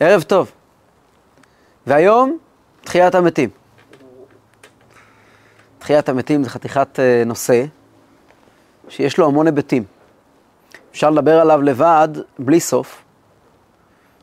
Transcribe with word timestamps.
ערב 0.00 0.22
טוב. 0.22 0.50
והיום, 1.86 2.38
תחיית 2.80 3.14
המתים. 3.14 3.50
תחיית 5.78 6.08
המתים 6.08 6.44
זה 6.44 6.50
חתיכת 6.50 7.00
אה, 7.00 7.22
נושא 7.26 7.64
שיש 8.88 9.18
לו 9.18 9.26
המון 9.26 9.46
היבטים. 9.46 9.84
אפשר 10.90 11.10
לדבר 11.10 11.40
עליו 11.40 11.62
לבד, 11.62 12.08
בלי 12.38 12.60
סוף. 12.60 13.04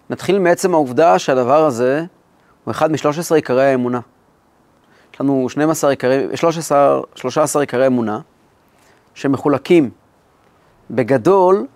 נתחיל 0.09 0.39
מעצם 0.39 0.73
העובדה 0.73 1.19
שהדבר 1.19 1.65
הזה 1.65 2.05
הוא 2.63 2.71
אחד 2.71 2.91
מ-13 2.91 3.35
עיקרי 3.35 3.65
האמונה. 3.65 3.99
יש 5.13 5.21
לנו 5.21 5.49
12 5.49 5.89
עיקרי, 5.89 6.37
13, 6.37 7.01
13 7.15 7.61
עיקרי 7.61 7.87
אמונה, 7.87 8.19
שמחולקים 9.13 9.89
בגדול 10.91 11.67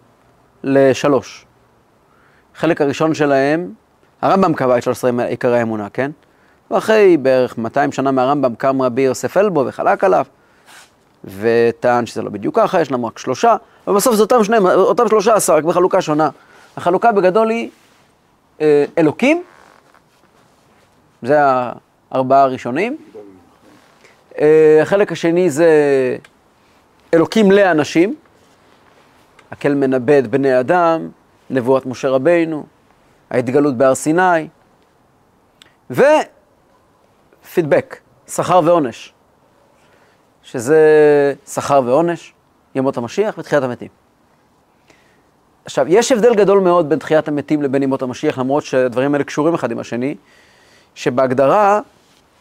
לשלוש. 0.64 1.46
החלק 2.56 2.82
הראשון 2.82 3.14
שלהם, 3.14 3.74
הרמב"ם 4.22 4.54
קבע 4.54 4.78
את 4.78 4.84
13 4.84 5.26
עיקרי 5.28 5.60
האמונה, 5.60 5.90
כן? 5.90 6.12
ואחרי 6.72 7.18
בערך 7.18 7.58
200 7.58 7.92
שנה 7.92 8.12
מהרמב"ם 8.12 8.56
קם 8.56 8.82
רבי 8.82 9.02
יוסף 9.02 9.38
אלבו 9.38 9.66
וחלק 9.68 10.04
עליו, 10.04 10.26
וטען 11.24 12.06
שזה 12.06 12.22
לא 12.22 12.30
בדיוק 12.30 12.56
ככה, 12.56 12.82
יש 12.82 12.92
לנו 12.92 13.08
רק 13.08 13.20
שלושה, 13.20 13.56
ובסוף 13.88 14.16
זה 14.16 14.22
אותם, 14.22 14.44
שני, 14.44 14.58
אותם 14.58 15.08
שלושה 15.08 15.36
עשר, 15.36 15.56
רק 15.56 15.64
בחלוקה 15.64 16.02
שונה. 16.02 16.30
החלוקה 16.78 17.12
בגדול 17.12 17.50
היא 17.50 17.70
אה, 18.62 18.86
אלוקים, 18.98 19.44
זה 21.22 21.38
הארבעה 22.12 22.42
הראשונים. 22.42 22.98
אה, 24.40 24.80
החלק 24.82 25.12
השני 25.12 25.50
זה 25.50 25.72
אלוקים 27.14 27.52
לאנשים, 27.52 28.16
הקל 29.52 29.74
מנבא 29.74 30.20
את 30.20 30.28
בני 30.28 30.60
אדם, 30.60 31.10
נבואת 31.50 31.86
משה 31.86 32.10
רבינו, 32.10 32.66
ההתגלות 33.30 33.78
בהר 33.78 33.96
סיני, 33.96 34.48
ופידבק, 35.90 37.98
שכר 38.28 38.62
ועונש, 38.66 39.14
שזה 40.44 40.84
שכר 41.48 41.82
ועונש, 41.86 42.34
ימות 42.76 42.98
המשיח 42.98 43.36
ותחיית 43.38 43.64
המתים. 43.64 43.88
עכשיו, 45.66 45.86
יש 45.90 46.12
הבדל 46.12 46.36
גדול 46.36 46.60
מאוד 46.60 46.90
בין 46.90 47.00
תחיית 47.00 47.28
המתים 47.28 47.62
לבין 47.62 47.84
ימות 47.84 48.02
המשיח, 48.02 48.38
למרות 48.38 48.64
שהדברים 48.64 49.14
האלה 49.14 49.24
קשורים 49.24 49.54
אחד 49.54 49.72
עם 49.72 49.80
השני, 49.80 50.16
שבהגדרה, 50.96 51.80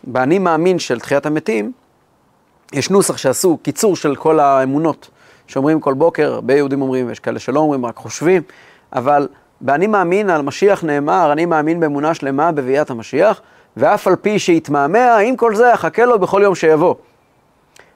באני 0.04 0.38
מאמין 0.38 0.78
של 0.78 1.00
תחיית 1.00 1.26
המתים, 1.26 1.72
יש 2.72 2.90
נוסח 2.90 3.16
שעשו 3.16 3.58
קיצור 3.62 3.96
של 3.96 4.16
כל 4.16 4.40
האמונות, 4.40 5.10
שאומרים 5.46 5.80
כל 5.80 5.94
בוקר, 5.94 6.32
הרבה 6.32 6.54
יהודים 6.54 6.82
אומרים, 6.82 7.06
ויש 7.06 7.20
כאלה 7.20 7.38
שלא 7.38 7.60
אומרים, 7.60 7.86
רק 7.86 7.96
חושבים, 7.96 8.42
אבל 8.92 9.28
באני 9.60 9.86
מאמין 9.86 10.30
על 10.30 10.42
משיח 10.42 10.84
נאמר, 10.84 11.32
אני 11.32 11.46
מאמין 11.46 11.80
באמונה 11.80 12.14
שלמה 12.14 12.52
בביאת 12.52 12.90
המשיח, 12.90 13.40
ואף 13.76 14.06
על 14.06 14.16
פי 14.16 14.38
שיתמהמה, 14.38 15.16
עם 15.16 15.36
כל 15.36 15.54
זה 15.54 15.74
אחכה 15.74 16.04
לו 16.04 16.18
בכל 16.18 16.40
יום 16.44 16.54
שיבוא. 16.54 16.94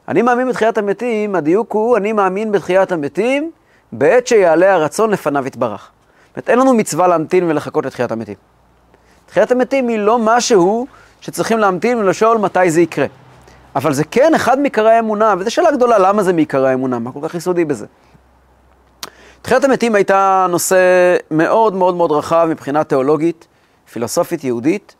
אני 0.08 0.22
מאמין 0.22 0.48
בתחיית 0.48 0.78
המתים, 0.78 1.34
הדיוק 1.34 1.72
הוא, 1.72 1.96
אני 1.96 2.12
מאמין 2.12 2.52
בתחיית 2.52 2.92
המתים, 2.92 3.50
בעת 3.92 4.26
שיעלה 4.26 4.74
הרצון 4.74 5.10
לפניו 5.10 5.46
יתברך. 5.46 5.80
זאת 5.80 6.36
אומרת, 6.36 6.50
אין 6.50 6.58
לנו 6.58 6.74
מצווה 6.74 7.08
להמתין 7.08 7.44
ולחכות 7.44 7.86
לתחיית 7.86 8.12
המתים. 8.12 8.34
תחיית 9.26 9.50
המתים 9.52 9.88
היא 9.88 9.98
לא 9.98 10.18
משהו 10.18 10.86
שצריכים 11.20 11.58
להמתין 11.58 11.98
ולשאול 11.98 12.38
מתי 12.38 12.70
זה 12.70 12.80
יקרה. 12.80 13.06
אבל 13.76 13.92
זה 13.92 14.04
כן 14.04 14.34
אחד 14.34 14.58
מעיקרי 14.58 14.92
האמונה, 14.92 15.34
וזו 15.38 15.50
שאלה 15.50 15.70
גדולה, 15.70 15.98
למה 15.98 16.22
זה 16.22 16.32
מעיקרי 16.32 16.70
האמונה? 16.70 16.98
מה 16.98 17.12
כל 17.12 17.28
כך 17.28 17.34
יסודי 17.34 17.64
בזה? 17.64 17.86
תחיית 19.42 19.64
המתים 19.64 19.94
הייתה 19.94 20.46
נושא 20.50 20.76
מאוד 21.30 21.74
מאוד 21.74 21.94
מאוד 21.94 22.12
רחב 22.12 22.46
מבחינה 22.50 22.84
תיאולוגית, 22.84 23.46
פילוסופית, 23.92 24.44
יהודית. 24.44 24.94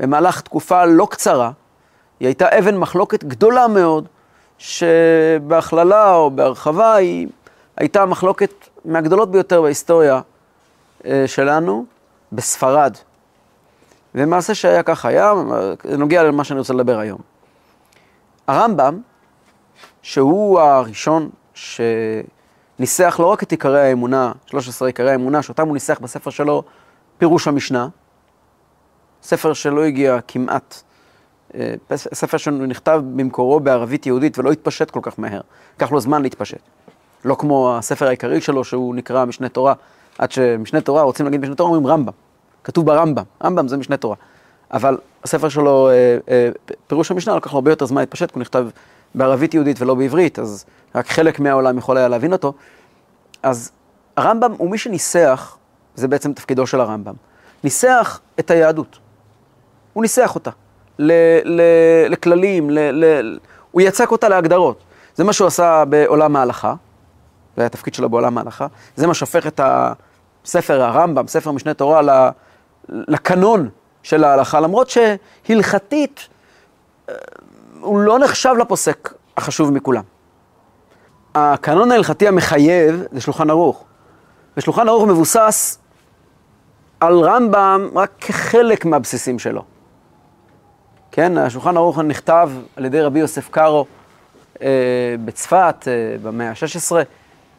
במהלך 0.00 0.40
תקופה 0.40 0.84
לא 0.84 1.06
קצרה, 1.10 1.50
היא 2.20 2.26
הייתה 2.26 2.58
אבן 2.58 2.76
מחלוקת 2.76 3.24
גדולה 3.24 3.68
מאוד, 3.68 4.08
שבהכללה 4.58 6.14
או 6.14 6.30
בהרחבה 6.30 6.94
היא 6.94 7.28
הייתה 7.76 8.06
מחלוקת 8.06 8.52
מהגדולות 8.84 9.30
ביותר 9.30 9.62
בהיסטוריה 9.62 10.20
אה, 11.06 11.24
שלנו, 11.26 11.84
בספרד. 12.32 12.96
ומעשה 14.14 14.54
שהיה 14.54 14.82
כך 14.82 15.04
היה, 15.04 15.32
זה 15.84 15.96
נוגע 15.96 16.22
למה 16.22 16.44
שאני 16.44 16.58
רוצה 16.58 16.74
לדבר 16.74 16.98
היום. 16.98 17.20
הרמב"ם, 18.46 19.00
שהוא 20.02 20.60
הראשון 20.60 21.30
שניסח 22.76 23.16
לא 23.20 23.26
רק 23.26 23.42
את 23.42 23.50
עיקרי 23.50 23.80
האמונה, 23.80 24.32
13 24.46 24.88
עיקרי 24.88 25.10
האמונה, 25.10 25.42
שאותם 25.42 25.66
הוא 25.66 25.74
ניסח 25.74 25.98
בספר 26.02 26.30
שלו, 26.30 26.62
פירוש 27.18 27.48
המשנה, 27.48 27.88
ספר 29.22 29.52
שלא 29.52 29.84
הגיע 29.84 30.18
כמעט, 30.28 30.82
אה, 31.54 31.74
ספר 31.96 32.36
שנכתב 32.36 33.02
במקורו 33.14 33.60
בערבית 33.60 34.06
יהודית 34.06 34.38
ולא 34.38 34.52
התפשט 34.52 34.90
כל 34.90 35.00
כך 35.02 35.18
מהר, 35.18 35.40
לקח 35.76 35.92
לו 35.92 36.00
זמן 36.00 36.22
להתפשט. 36.22 36.60
לא 37.24 37.34
כמו 37.38 37.76
הספר 37.76 38.06
העיקרי 38.06 38.40
שלו 38.40 38.64
שהוא 38.64 38.94
נקרא 38.94 39.24
משנה 39.24 39.48
תורה, 39.48 39.74
עד 40.18 40.32
שמשנה 40.32 40.80
תורה, 40.80 41.02
רוצים 41.02 41.26
להגיד 41.26 41.40
משנה 41.40 41.54
תורה, 41.54 41.70
אומרים 41.70 41.86
רמב"ם. 41.86 42.12
כתוב 42.64 42.86
ברמב"ם, 42.86 43.24
רמב"ם 43.44 43.68
זה 43.68 43.76
משנה 43.76 43.96
תורה. 43.96 44.16
אבל 44.72 44.98
הספר 45.24 45.48
שלו, 45.48 45.88
אה, 45.88 46.18
אה, 46.28 46.48
פירוש 46.86 47.10
המשנה, 47.10 47.36
לקח 47.36 47.52
לו 47.52 47.56
הרבה 47.56 47.70
יותר 47.72 47.86
זמן 47.86 48.02
להתפשט, 48.02 48.30
כי 48.30 48.34
הוא 48.34 48.40
נכתב 48.40 48.66
בערבית 49.14 49.54
יהודית 49.54 49.82
ולא 49.82 49.94
בעברית, 49.94 50.38
אז 50.38 50.64
רק 50.96 51.08
חלק 51.08 51.40
מהעולם 51.40 51.78
יכול 51.78 51.96
היה 51.96 52.08
להבין 52.08 52.32
אותו. 52.32 52.52
אז 53.42 53.72
הרמב"ם 54.16 54.52
הוא 54.58 54.70
מי 54.70 54.78
שניסח, 54.78 55.56
זה 55.94 56.08
בעצם 56.08 56.32
תפקידו 56.32 56.66
של 56.66 56.80
הרמב"ם, 56.80 57.14
ניסח 57.64 58.20
את 58.38 58.50
היהדות. 58.50 58.98
הוא 59.92 60.02
ניסח 60.02 60.34
אותה 60.34 60.50
ל, 60.98 61.12
ל, 61.44 61.60
לכללים, 62.08 62.70
ל, 62.70 62.78
ל, 62.78 63.38
הוא 63.72 63.82
יצק 63.82 64.10
אותה 64.10 64.28
להגדרות. 64.28 64.82
זה 65.14 65.24
מה 65.24 65.32
שהוא 65.32 65.46
עשה 65.46 65.84
בעולם 65.84 66.36
ההלכה, 66.36 66.74
זה 67.56 67.62
היה 67.62 67.66
התפקיד 67.66 67.94
שלו 67.94 68.08
בעולם 68.08 68.38
ההלכה, 68.38 68.66
זה 68.96 69.06
מה 69.06 69.14
שהופך 69.14 69.46
את 69.46 69.60
הספר 69.64 70.82
הרמב"ם, 70.82 71.26
ספר 71.26 71.52
משנה 71.52 71.74
תורה, 71.74 72.30
לקנון 72.88 73.68
של 74.02 74.24
ההלכה, 74.24 74.60
למרות 74.60 74.90
שהלכתית 74.90 76.28
אה, 77.08 77.14
הוא 77.80 78.00
לא 78.00 78.18
נחשב 78.18 78.54
לפוסק 78.60 79.14
החשוב 79.36 79.70
מכולם. 79.72 80.02
הקנון 81.38 81.92
ההלכתי 81.92 82.28
המחייב 82.28 83.02
זה 83.12 83.20
שולחן 83.20 83.50
ערוך, 83.50 83.84
ושולחן 84.56 84.88
ערוך 84.88 85.04
מבוסס 85.04 85.78
על 87.00 87.20
רמב"ם 87.20 87.88
רק 87.94 88.10
כחלק 88.20 88.84
מהבסיסים 88.84 89.38
שלו. 89.38 89.62
כן, 91.10 91.38
השולחן 91.38 91.76
ערוך 91.76 91.98
נכתב 91.98 92.50
על 92.76 92.84
ידי 92.84 93.00
רבי 93.00 93.18
יוסף 93.18 93.48
קארו 93.48 93.86
אה, 94.62 94.68
בצפת 95.24 95.88
אה, 95.88 96.16
במאה 96.22 96.50
ה-16, 96.50 96.92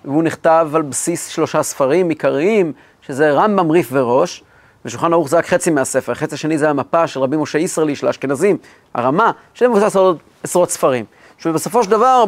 והוא 0.06 0.24
נכתב 0.24 0.70
על 0.74 0.82
בסיס 0.82 1.28
שלושה 1.28 1.64
ספרים 1.64 2.10
עיקריים, 2.10 2.74
שזה 3.02 3.32
רמב"ם, 3.32 3.72
ריף 3.72 3.90
וראש, 3.92 4.44
ושולחן 4.86 5.14
ערוך 5.14 5.30
זה 5.30 5.38
רק 5.38 5.46
חצי 5.46 5.72
מהספר, 5.72 6.12
החצי 6.12 6.36
השני 6.36 6.58
זה 6.58 6.70
המפה 6.70 7.08
של 7.08 7.20
רבי 7.20 7.38
משה 7.38 7.60
ישרלי, 7.60 7.96
של 7.96 8.08
האשכנזים, 8.08 8.58
הרמה, 8.94 9.32
שזה 9.54 9.68
מבוסס 9.68 9.96
על 9.96 10.02
עוד 10.02 10.18
עשרות 10.44 10.70
ספרים. 10.70 11.06
שבסופו 11.38 11.84
של 11.84 11.92
דבר, 11.92 12.26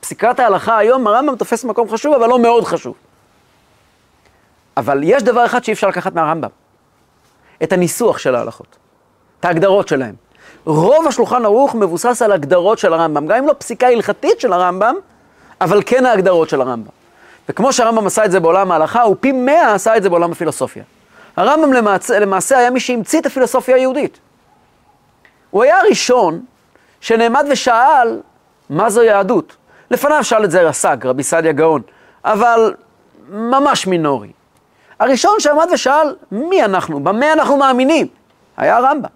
בפסיקת 0.00 0.40
ההלכה 0.40 0.78
היום, 0.78 1.06
הרמב"ם 1.06 1.36
תופס 1.36 1.64
מקום 1.64 1.90
חשוב, 1.90 2.14
אבל 2.14 2.28
לא 2.28 2.38
מאוד 2.38 2.64
חשוב. 2.64 2.94
אבל 4.76 5.00
יש 5.02 5.22
דבר 5.22 5.46
אחד 5.46 5.64
שאי 5.64 5.72
אפשר 5.72 5.88
לקחת 5.88 6.14
מהרמב"ם, 6.14 6.48
את 7.62 7.72
הניסוח 7.72 8.18
של 8.18 8.34
ההלכות, 8.34 8.76
את 9.40 9.44
ההגדרות 9.44 9.88
שלהם. 9.88 10.14
רוב 10.64 11.06
השולחן 11.06 11.44
ערוך 11.44 11.74
מבוסס 11.74 12.22
על 12.22 12.32
הגדרות 12.32 12.78
של 12.78 12.92
הרמב"ם, 12.92 13.26
גם 13.26 13.36
אם 13.36 13.46
לא 13.46 13.54
פסיקה 13.58 13.86
הלכתית 13.86 14.40
של 14.40 14.52
הרמב"ם, 14.52 14.94
אבל 15.60 15.82
כן 15.86 16.06
ההגדרות 16.06 16.48
של 16.48 16.60
הרמב"ם. 16.60 16.90
וכמו 17.48 17.72
שהרמב"ם 17.72 18.06
עשה 18.06 18.24
את 18.24 18.30
זה 18.30 18.40
בעולם 18.40 18.72
ההלכה, 18.72 19.02
הוא 19.02 19.16
פי 19.20 19.32
מאה 19.32 19.74
עשה 19.74 19.96
את 19.96 20.02
זה 20.02 20.10
בעולם 20.10 20.32
הפילוסופיה. 20.32 20.82
הרמב"ם 21.36 21.72
למעשה, 21.72 22.18
למעשה 22.18 22.58
היה 22.58 22.70
מי 22.70 22.80
שהמציא 22.80 23.20
את 23.20 23.26
הפילוסופיה 23.26 23.76
היהודית. 23.76 24.18
הוא 25.50 25.62
היה 25.62 25.80
הראשון 25.80 26.44
שנעמד 27.00 27.46
ושאל 27.50 28.20
מה 28.70 28.90
זו 28.90 29.02
יהדות. 29.02 29.56
לפניו 29.90 30.24
שאל 30.24 30.44
את 30.44 30.50
זה 30.50 30.62
רס"ג, 30.62 31.06
רבי 31.06 31.22
סעדיה 31.22 31.52
גאון, 31.52 31.82
אבל 32.24 32.74
ממש 33.28 33.86
מינורי. 33.86 34.32
הראשון 35.00 35.34
שעמד 35.38 35.68
ושאל 35.72 36.16
מי 36.32 36.64
אנחנו, 36.64 37.04
במה 37.04 37.32
אנחנו 37.32 37.56
מאמינים, 37.56 38.06
היה 38.56 38.76
הרמב"ם. 38.76 39.08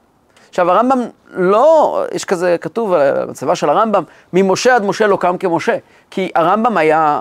עכשיו 0.49 0.71
הרמב"ם 0.71 0.99
לא, 1.31 2.05
יש 2.13 2.25
כזה 2.25 2.57
כתוב 2.61 2.95
בצבא 3.29 3.55
של 3.55 3.69
הרמב"ם, 3.69 4.03
ממשה 4.33 4.75
עד 4.75 4.85
משה 4.85 5.07
לא 5.07 5.17
קם 5.17 5.37
כמשה, 5.39 5.77
כי 6.11 6.31
הרמב"ם 6.35 6.77
היה 6.77 7.21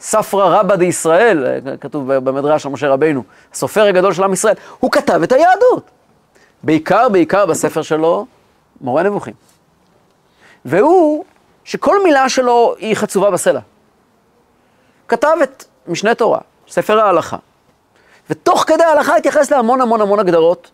ספרא 0.00 0.60
רבא 0.60 0.76
דישראל, 0.76 1.44
כתוב 1.80 2.12
במדרש 2.12 2.62
של 2.62 2.68
משה 2.68 2.88
רבינו, 2.88 3.22
הסופר 3.52 3.82
הגדול 3.84 4.12
של 4.12 4.24
עם 4.24 4.32
ישראל, 4.32 4.54
הוא 4.78 4.90
כתב 4.92 5.22
את 5.22 5.32
היהדות. 5.32 5.90
בעיקר, 6.62 7.08
בעיקר 7.08 7.46
בספר 7.46 7.82
שלו, 7.82 8.26
מורה 8.80 9.02
נבוכים. 9.02 9.34
והוא, 10.64 11.24
שכל 11.68 12.02
מילה 12.02 12.28
שלו 12.28 12.74
היא 12.78 12.94
חצובה 12.94 13.30
בסלע. 13.30 13.60
כתב 15.08 15.36
את 15.42 15.64
משנה 15.86 16.14
תורה, 16.14 16.38
ספר 16.68 17.00
ההלכה. 17.00 17.36
ותוך 18.30 18.64
כדי 18.66 18.84
ההלכה 18.84 19.16
התייחס 19.16 19.50
להמון 19.50 19.80
המון 19.80 20.00
המון 20.00 20.18
הגדרות 20.18 20.70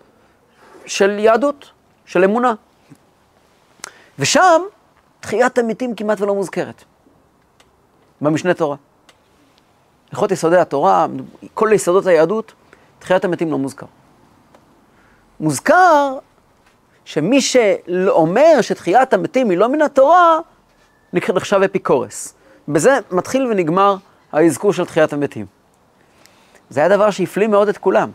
של 0.87 1.19
יהדות, 1.19 1.71
של 2.07 2.25
אמונה. 2.25 2.55
ושם 4.19 4.63
תחיית 5.21 5.59
המתים 5.59 5.95
כמעט 5.95 6.21
ולא 6.21 6.35
מוזכרת, 6.35 6.85
במשנה 8.21 8.55
תורה. 8.55 8.77
הלכות 10.11 10.31
יסודי 10.31 10.59
התורה, 10.59 11.07
כל 11.55 11.71
יסודות 11.73 12.07
היהדות, 12.07 12.53
תחיית 12.99 13.25
המתים 13.25 13.51
לא 13.51 13.59
מוזכר. 13.59 13.87
מוזכר 15.41 16.19
שמי 17.05 17.41
שאומר 17.41 18.61
שתחיית 18.61 19.13
המתים 19.13 19.51
היא 19.51 19.59
לא 19.59 19.69
מן 19.69 19.83
התורה, 19.83 20.41
נחשב 21.15 21.63
אפיקורס. 21.63 22.35
בזה 22.69 22.99
מתחיל 23.11 23.47
ונגמר 23.47 23.97
האזכור 24.33 24.73
של 24.73 24.85
תחיית 24.85 25.13
המתים. 25.13 25.47
זה 26.71 26.81
היה 26.81 26.89
דבר 26.89 27.11
שהפליא 27.11 27.47
מאוד 27.47 27.69
את 27.69 27.79
כולם. 27.79 28.11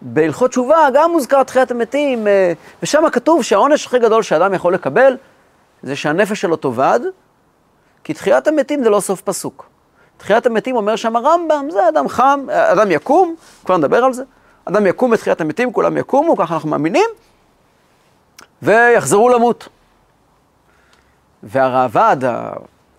בהלכות 0.00 0.50
תשובה 0.50 0.88
גם 0.94 1.10
מוזכר 1.10 1.42
תחיית 1.42 1.70
המתים, 1.70 2.26
אה, 2.26 2.52
ושם 2.82 3.10
כתוב 3.12 3.42
שהעונש 3.42 3.86
הכי 3.86 3.98
גדול 3.98 4.22
שאדם 4.22 4.54
יכול 4.54 4.74
לקבל 4.74 5.16
זה 5.82 5.96
שהנפש 5.96 6.40
שלו 6.40 6.56
תאבד, 6.56 7.00
כי 8.04 8.14
תחיית 8.14 8.48
המתים 8.48 8.84
זה 8.84 8.90
לא 8.90 9.00
סוף 9.00 9.20
פסוק. 9.20 9.68
תחיית 10.16 10.46
המתים 10.46 10.76
אומר 10.76 10.96
שם 10.96 11.16
הרמב"ם, 11.16 11.70
זה 11.70 11.88
אדם 11.88 12.08
חם, 12.08 12.46
אדם 12.50 12.90
יקום, 12.90 13.34
כבר 13.64 13.76
נדבר 13.76 14.04
על 14.04 14.12
זה, 14.12 14.24
אדם 14.64 14.86
יקום 14.86 15.10
בתחיית 15.10 15.40
המתים, 15.40 15.72
כולם 15.72 15.96
יקומו, 15.96 16.36
ככה 16.36 16.54
אנחנו 16.54 16.70
מאמינים, 16.70 17.10
ויחזרו 18.62 19.28
למות. 19.28 19.68
והראב"ד, 21.46 22.30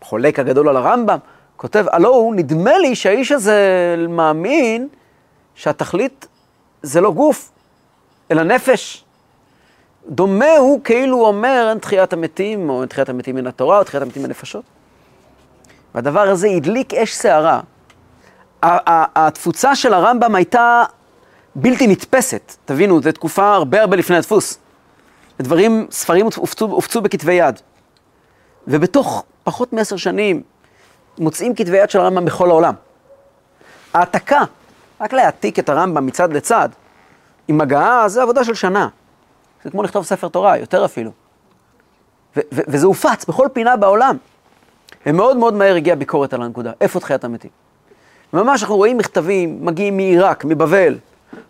החולק 0.01 0.39
הגדול 0.39 0.69
על 0.69 0.77
הרמב"ם, 0.77 1.17
כותב, 1.57 1.85
הלא 1.91 2.07
הוא, 2.07 2.35
נדמה 2.35 2.77
לי 2.77 2.95
שהאיש 2.95 3.31
הזה 3.31 3.95
מאמין 4.09 4.87
שהתכלית 5.55 6.27
זה 6.81 7.01
לא 7.01 7.11
גוף, 7.11 7.51
אלא 8.31 8.43
נפש. 8.43 9.03
דומה 10.09 10.57
הוא 10.57 10.81
כאילו 10.83 11.25
אומר 11.25 11.67
אין 11.69 11.77
תחיית 11.77 12.13
המתים, 12.13 12.69
או 12.69 12.81
אין 12.81 12.89
תחיית 12.89 13.09
המתים 13.09 13.35
מן 13.35 13.47
התורה, 13.47 13.79
או 13.79 13.83
תחיית 13.83 14.03
המתים 14.03 14.21
מן 14.21 14.29
הנפשות. 14.29 14.63
והדבר 15.95 16.21
הזה 16.21 16.47
הדליק 16.47 16.93
אש 16.93 17.13
סערה. 17.15 17.59
התפוצה 18.63 19.75
של 19.75 19.93
הרמב"ם 19.93 20.35
הייתה 20.35 20.83
בלתי 21.55 21.87
נתפסת. 21.87 22.55
תבינו, 22.65 23.01
זו 23.01 23.11
תקופה 23.11 23.53
הרבה 23.53 23.81
הרבה 23.81 23.95
לפני 23.95 24.17
הדפוס. 24.17 24.59
דברים, 25.39 25.87
ספרים 25.91 26.25
הופצו, 26.35 26.65
הופצו 26.65 27.01
בכתבי 27.01 27.33
יד. 27.33 27.59
ובתוך 28.67 29.23
פחות 29.43 29.73
מעשר 29.73 29.97
שנים 29.97 30.41
מוצאים 31.19 31.55
כתבי 31.55 31.77
יד 31.77 31.89
של 31.89 31.99
הרמב"ם 31.99 32.25
בכל 32.25 32.49
העולם. 32.49 32.73
העתקה, 33.93 34.43
רק 35.01 35.13
להעתיק 35.13 35.59
את 35.59 35.69
הרמב"ם 35.69 36.05
מצד 36.05 36.33
לצד, 36.33 36.69
עם 37.47 37.61
הגעה, 37.61 38.09
זה 38.09 38.21
עבודה 38.21 38.43
של 38.43 38.53
שנה. 38.53 38.87
זה 39.63 39.71
כמו 39.71 39.83
לכתוב 39.83 40.05
ספר 40.05 40.27
תורה, 40.27 40.57
יותר 40.57 40.85
אפילו. 40.85 41.11
וזה 42.51 42.85
הופץ 42.85 43.25
בכל 43.25 43.47
פינה 43.53 43.75
בעולם. 43.75 44.17
ומאוד 45.05 45.37
מאוד 45.37 45.53
מהר 45.53 45.75
הגיעה 45.75 45.95
ביקורת 45.95 46.33
על 46.33 46.41
הנקודה, 46.41 46.71
איפה 46.81 46.99
תחיית 46.99 47.23
המתים? 47.23 47.51
ממש 48.33 48.61
אנחנו 48.61 48.75
רואים 48.75 48.97
מכתבים, 48.97 49.65
מגיעים 49.65 49.97
מעיראק, 49.97 50.45
מבבל, 50.45 50.97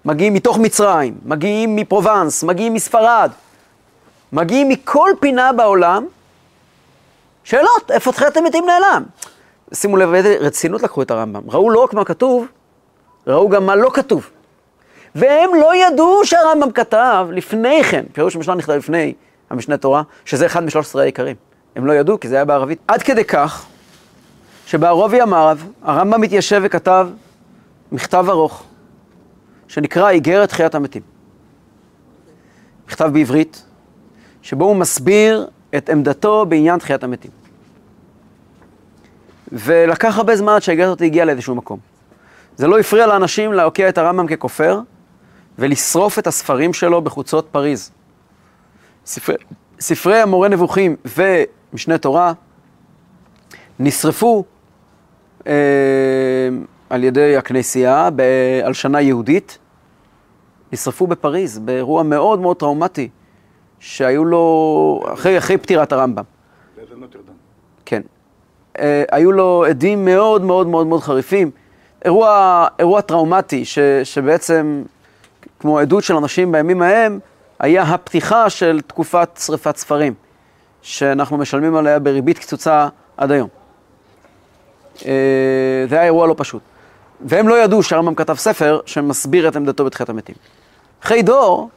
מגיעים 0.06 0.34
מתוך 0.34 0.58
מצרים, 0.58 1.18
מגיעים 1.26 1.76
מפרובנס, 1.76 2.44
מגיעים 2.44 2.74
מספרד, 2.74 3.32
מגיעים 4.34 4.70
מכל 4.70 5.10
פינה 5.20 5.54
בעולם, 5.54 6.06
שאלות, 7.48 7.92
איפה 7.92 8.12
תחיית 8.12 8.38
המתים 8.38 8.66
נעלם? 8.66 9.04
שימו 9.74 9.98
לב 9.98 10.14
איזה 10.14 10.36
רצינות 10.40 10.84
לקחו 10.84 11.02
את 11.02 11.12
הרמב"ם, 11.12 11.42
ראו 11.48 11.70
לא 11.70 11.84
רק 11.84 11.94
מה 11.94 12.06
כתוב, 12.06 12.48
ראו 13.28 13.50
גם 13.50 13.66
מה 13.66 13.76
לא 13.76 13.90
כתוב. 13.94 14.30
והם 15.16 15.50
לא 15.62 15.76
ידעו 15.76 16.26
שהרמב"ם 16.26 16.72
כתב 16.72 17.28
לפני 17.32 17.84
כן, 17.84 18.06
פירוש 18.14 18.36
המשנה 18.36 18.56
נכתב 18.56 18.74
לפני 18.74 19.14
המשנה 19.50 19.78
תורה, 19.78 20.02
שזה 20.26 20.46
אחד 20.46 20.64
משלוש 20.64 20.86
עשרה 20.86 21.02
העיקרים. 21.02 21.36
הם 21.76 21.86
לא 21.86 21.94
ידעו, 21.94 22.20
כי 22.20 22.28
זה 22.28 22.36
היה 22.36 22.46
בערבית. 22.46 22.80
עד 22.88 23.04
כדי 23.04 23.24
כך, 23.24 23.66
שבערבי 24.66 25.22
המערב, 25.22 25.68
הרמב"ם 25.82 26.22
מתיישב 26.22 26.62
וכתב 26.64 27.10
מכתב 27.92 28.26
ארוך, 28.30 28.64
שנקרא 29.68 30.10
איגרת 30.10 30.50
תחיית 30.50 30.76
המתים. 30.76 31.02
מכתב 32.88 33.10
בעברית, 33.14 33.64
שבו 34.42 34.66
הוא 34.66 34.76
מסביר 34.76 35.48
את 35.78 35.90
עמדתו 35.90 36.46
בעניין 36.46 36.80
תחיית 36.80 37.04
המתים. 37.04 37.37
ולקח 39.52 40.18
הרבה 40.18 40.36
זמן 40.36 40.54
עד 40.54 40.62
שהאיגרת 40.62 40.88
הזאת 40.88 41.02
הגיעה 41.02 41.26
לאיזשהו 41.26 41.56
מקום. 41.56 41.80
זה 42.56 42.68
לא 42.68 42.80
הפריע 42.80 43.08
לאנשים 43.08 43.54
להוקיע 43.54 43.90
את 43.90 43.98
הרמב"ם 43.98 44.28
ככופר, 44.28 44.80
ולשרוף 45.60 46.20
את 46.20 46.28
הספרים 46.28 46.74
שלו 46.74 47.02
בחוצות 47.02 47.48
פריז. 47.52 47.92
ספרי, 49.06 49.36
ספרי 49.80 50.22
המורה 50.22 50.48
נבוכים 50.48 50.96
ומשנה 51.18 51.98
תורה 51.98 52.34
נשרפו 53.80 54.44
אה, 55.48 55.54
על 56.90 57.04
ידי 57.04 57.38
הכנסייה 57.38 58.10
בהלשנה 58.10 59.02
יהודית, 59.02 59.58
נשרפו 60.74 61.08
בפריז, 61.08 61.60
באירוע 61.60 62.04
מאוד 62.04 62.40
מאוד 62.40 62.58
טראומטי, 62.58 63.10
שהיו 63.80 64.26
לו, 64.26 65.04
אחרי, 65.14 65.38
אחרי 65.38 65.58
פטירת 65.58 65.92
הרמב"ם. 65.92 66.24
כן. 66.76 67.37
אה, 68.80 69.04
היו 69.12 69.32
לו 69.32 69.66
עדים 69.70 70.06
מאוד 70.06 70.42
מאוד 70.42 70.68
מאוד 70.68 70.88
מאוד 70.88 71.02
חריפים. 71.02 71.52
אירוע, 72.06 72.68
אירוע 72.80 73.02
טראומטי, 73.02 73.66
ש, 73.66 73.80
שבעצם 74.04 74.84
כמו 75.60 75.80
עדות 75.80 76.04
של 76.04 76.16
אנשים 76.16 76.52
בימים 76.52 76.82
ההם, 76.82 77.20
היה 77.60 77.84
הפתיחה 77.84 78.50
של 78.50 78.82
תקופת 78.88 79.40
שריפת 79.46 79.78
ספרים, 79.78 80.14
שאנחנו 80.82 81.38
משלמים 81.38 81.76
עליה 81.76 82.00
בריבית 82.00 82.40
קצוצה 82.40 82.88
עד 83.18 83.32
היום. 83.32 83.50
אה, 85.06 85.86
זה 85.90 85.96
היה 85.96 86.04
אירוע 86.04 86.28
לא 86.28 86.36
פשוט. 86.38 86.62
והם 87.22 87.48
לא 87.48 87.64
ידעו 87.64 87.84
שהרמב"ם 87.84 88.16
כתב 88.16 88.34
ספר 88.34 88.80
שמסביר 88.86 89.48
את 89.48 89.56
עמדתו 89.56 89.86
בתחיית 89.86 90.10
המתים. 90.10 90.36
אחרי 91.04 91.22
דור 91.22 91.70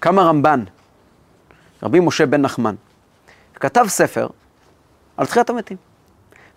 קם 0.00 0.18
הרמב"ן, 0.18 0.64
רבי 1.82 2.00
משה 2.00 2.26
בן 2.26 2.40
נחמן, 2.40 2.74
כתב 3.54 3.84
ספר 3.88 4.26
על 5.16 5.26
תחיית 5.26 5.50
המתים. 5.50 5.76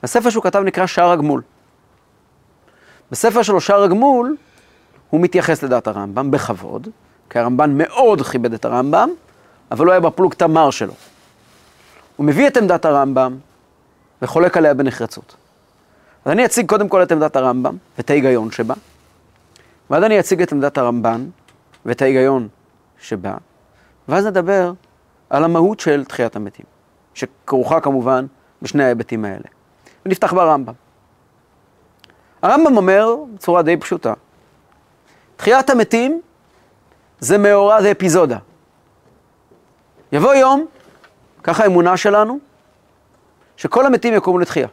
הספר 0.04 0.30
שהוא 0.30 0.44
כתב 0.44 0.60
נקרא 0.60 0.86
שער 0.86 1.12
הגמול. 1.12 1.42
בספר 3.12 3.42
שלו, 3.42 3.62
שער 3.62 3.84
הגמול, 3.84 4.36
הוא 5.10 5.22
מתייחס 5.22 5.64
לדעת 5.64 5.88
הרמב"ם 5.88 6.32
בכבוד, 6.32 6.88
כי 7.30 7.40
הרמב"ן 7.40 7.78
מאוד 7.78 8.22
כיבד 8.22 8.54
את 8.54 8.66
הרמב"ם, 8.66 9.10
אבל 9.72 9.86
לא 9.86 9.92
היה 9.92 10.00
בפלוג 10.00 10.34
תמר 10.34 10.70
שלו. 10.70 10.94
הוא 12.16 12.26
מביא 12.26 12.48
את 12.48 12.58
עמדת 12.58 12.86
הרמב"ם 12.86 13.38
וחולק 14.22 14.58
עליה 14.58 14.74
בנחרצות. 14.74 15.36
אז 16.26 16.32
אני 16.32 16.46
אציג 16.46 16.70
קודם 16.70 16.90
כל 16.90 17.04
את 17.04 17.12
עמדת 17.12 17.36
הרמב"ם 17.36 17.78
ואת 17.98 18.10
ההיגיון 18.10 18.52
שבה, 18.52 18.74
ואז 19.90 20.04
אני 20.04 20.20
אציג 20.20 20.42
את 20.42 20.52
עמדת 20.52 20.78
הרמב"ן 20.78 21.26
ואת 21.86 22.02
ההיגיון 22.02 22.48
שבה, 23.00 23.36
ואז 24.08 24.26
נדבר 24.26 24.74
על 25.30 25.44
המהות 25.44 25.80
של 25.80 26.06
תחיית 26.06 26.36
המתים, 26.36 26.66
שכרוכה 27.14 27.80
כמובן 27.80 28.26
בשני 28.62 28.84
ההיבטים 28.84 29.26
האלה. 29.26 29.53
ונפתח 30.06 30.34
ברמב"ם. 30.34 30.74
הרמב"ם 32.42 32.78
אומר 32.78 33.16
בצורה 33.34 33.62
די 33.62 33.78
פשוטה, 33.78 34.14
תחיית 35.36 35.70
המתים 35.70 36.22
זה 37.20 37.38
מאורע, 37.38 37.82
זה 37.82 37.92
אפיזודה. 37.92 38.38
יבוא 40.12 40.34
יום, 40.34 40.66
ככה 41.44 41.64
האמונה 41.64 41.98
שלנו, 41.98 42.40
שכל 43.58 43.86
המתים 43.86 44.14
יקומו 44.14 44.40
לתחייה. 44.40 44.68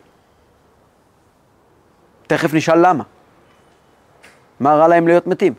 תכף 2.26 2.54
נשאל 2.54 2.86
למה. 2.86 3.04
מה 4.60 4.74
רע 4.74 4.88
להם 4.88 5.08
להיות 5.08 5.26
מתים? 5.26 5.54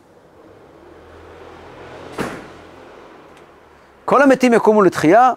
כל 4.04 4.22
המתים 4.22 4.52
יקומו 4.52 4.82
לתחייה 4.82 5.32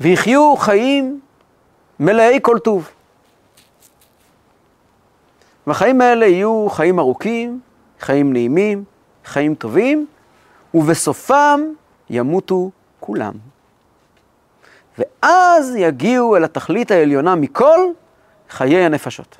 ויחיו 0.00 0.54
חיים 0.56 1.20
מלאי 2.00 2.38
כל 2.42 2.58
טוב. 2.58 2.90
והחיים 5.66 6.00
האלה 6.00 6.26
יהיו 6.26 6.66
חיים 6.70 6.98
ארוכים, 6.98 7.60
חיים 8.00 8.32
נעימים, 8.32 8.84
חיים 9.24 9.54
טובים, 9.54 10.06
ובסופם 10.74 11.60
ימותו 12.10 12.70
כולם. 13.00 13.32
ואז 14.98 15.74
יגיעו 15.76 16.36
אל 16.36 16.44
התכלית 16.44 16.90
העליונה 16.90 17.34
מכל 17.34 17.78
חיי 18.50 18.84
הנפשות. 18.84 19.38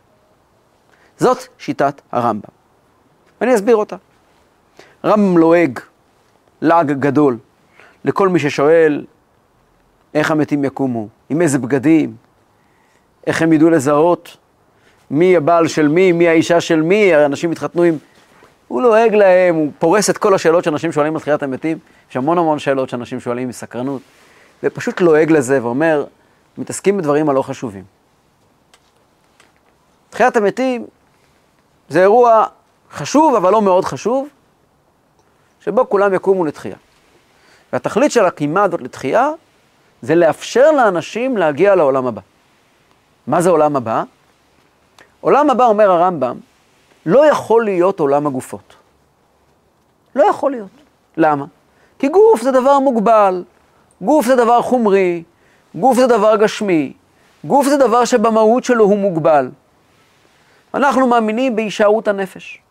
זאת 1.18 1.38
שיטת 1.58 2.00
הרמב"ם. 2.12 2.50
ואני 3.40 3.54
אסביר 3.54 3.76
אותה. 3.76 3.96
הרמב"ם 5.02 5.38
לועג 5.38 5.80
לעג 6.60 6.92
גדול 6.92 7.38
לכל 8.04 8.28
מי 8.28 8.38
ששואל 8.38 9.06
איך 10.14 10.30
המתים 10.30 10.64
יקומו, 10.64 11.08
עם 11.28 11.42
איזה 11.42 11.58
בגדים, 11.58 12.16
איך 13.26 13.42
הם 13.42 13.52
ידעו 13.52 13.70
לזהות 13.70 14.36
מי 15.10 15.36
הבעל 15.36 15.68
של 15.68 15.88
מי, 15.88 16.12
מי 16.12 16.28
האישה 16.28 16.60
של 16.60 16.82
מי, 16.82 17.16
אנשים 17.16 17.52
התחתנו 17.52 17.82
עם 17.82 17.98
הוא 18.68 18.82
לועג 18.82 19.14
להם, 19.14 19.54
הוא 19.54 19.72
פורס 19.78 20.10
את 20.10 20.18
כל 20.18 20.34
השאלות 20.34 20.64
שאנשים 20.64 20.92
שואלים 20.92 21.14
על 21.14 21.20
תחיית 21.20 21.42
המתים. 21.42 21.78
יש 22.10 22.16
המון 22.16 22.38
המון 22.38 22.58
שאלות 22.58 22.88
שאנשים 22.88 23.20
שואלים 23.20 23.48
מסקרנות, 23.48 24.02
ופשוט 24.62 25.00
לועג 25.00 25.30
לזה 25.30 25.64
ואומר, 25.64 26.04
מתעסקים 26.58 26.98
בדברים 26.98 27.28
הלא 27.28 27.42
חשובים. 27.42 27.84
תחיית 30.10 30.36
המתים 30.36 30.86
זה 31.88 32.00
אירוע 32.00 32.46
חשוב, 32.92 33.34
אבל 33.34 33.52
לא 33.52 33.62
מאוד 33.62 33.84
חשוב, 33.84 34.28
שבו 35.60 35.88
כולם 35.88 36.14
יקומו 36.14 36.44
לתחייה. 36.44 36.76
והתכלית 37.72 38.12
של 38.12 38.24
הקימה 38.24 38.62
הזאת 38.62 38.82
לתחייה, 38.82 39.30
זה 40.02 40.14
לאפשר 40.14 40.70
לאנשים 40.70 41.36
להגיע 41.36 41.74
לעולם 41.74 42.06
הבא. 42.06 42.20
מה 43.26 43.40
זה 43.40 43.50
עולם 43.50 43.76
הבא? 43.76 44.02
עולם 45.20 45.50
הבא, 45.50 45.64
אומר 45.64 45.90
הרמב"ם, 45.90 46.36
לא 47.06 47.26
יכול 47.26 47.64
להיות 47.64 48.00
עולם 48.00 48.26
הגופות. 48.26 48.74
לא 50.14 50.24
יכול 50.24 50.50
להיות. 50.50 50.70
למה? 51.16 51.44
כי 51.98 52.08
גוף 52.08 52.42
זה 52.42 52.50
דבר 52.50 52.78
מוגבל, 52.78 53.44
גוף 54.00 54.26
זה 54.26 54.36
דבר 54.36 54.62
חומרי, 54.62 55.22
גוף 55.74 55.96
זה 55.96 56.06
דבר 56.06 56.36
גשמי, 56.36 56.92
גוף 57.44 57.66
זה 57.66 57.76
דבר 57.76 58.04
שבמהות 58.04 58.64
שלו 58.64 58.84
הוא 58.84 58.98
מוגבל. 58.98 59.50
אנחנו 60.74 61.06
מאמינים 61.06 61.56
בהישארות 61.56 62.08
הנפש. 62.08 62.62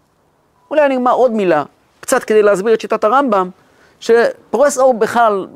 אולי 0.71 0.85
אני 0.85 0.95
אגמר 0.95 1.11
עוד 1.11 1.31
מילה, 1.31 1.63
קצת 1.99 2.23
כדי 2.23 2.43
להסביר 2.43 2.73
את 2.73 2.81
שיטת 2.81 3.03
הרמב"ם, 3.03 3.49
שפורס 3.99 4.77
אור 4.77 4.93
בכלל, 4.93 5.47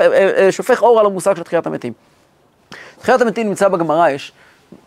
אה, 0.00 0.06
אה, 0.36 0.52
שופך 0.52 0.82
אור 0.82 1.00
על 1.00 1.06
המושג 1.06 1.36
של 1.36 1.42
תחיית 1.42 1.66
המתים. 1.66 1.92
תחיית 2.98 3.20
המתים 3.20 3.48
נמצא 3.48 3.68
בגמרא, 3.68 4.08
יש 4.08 4.32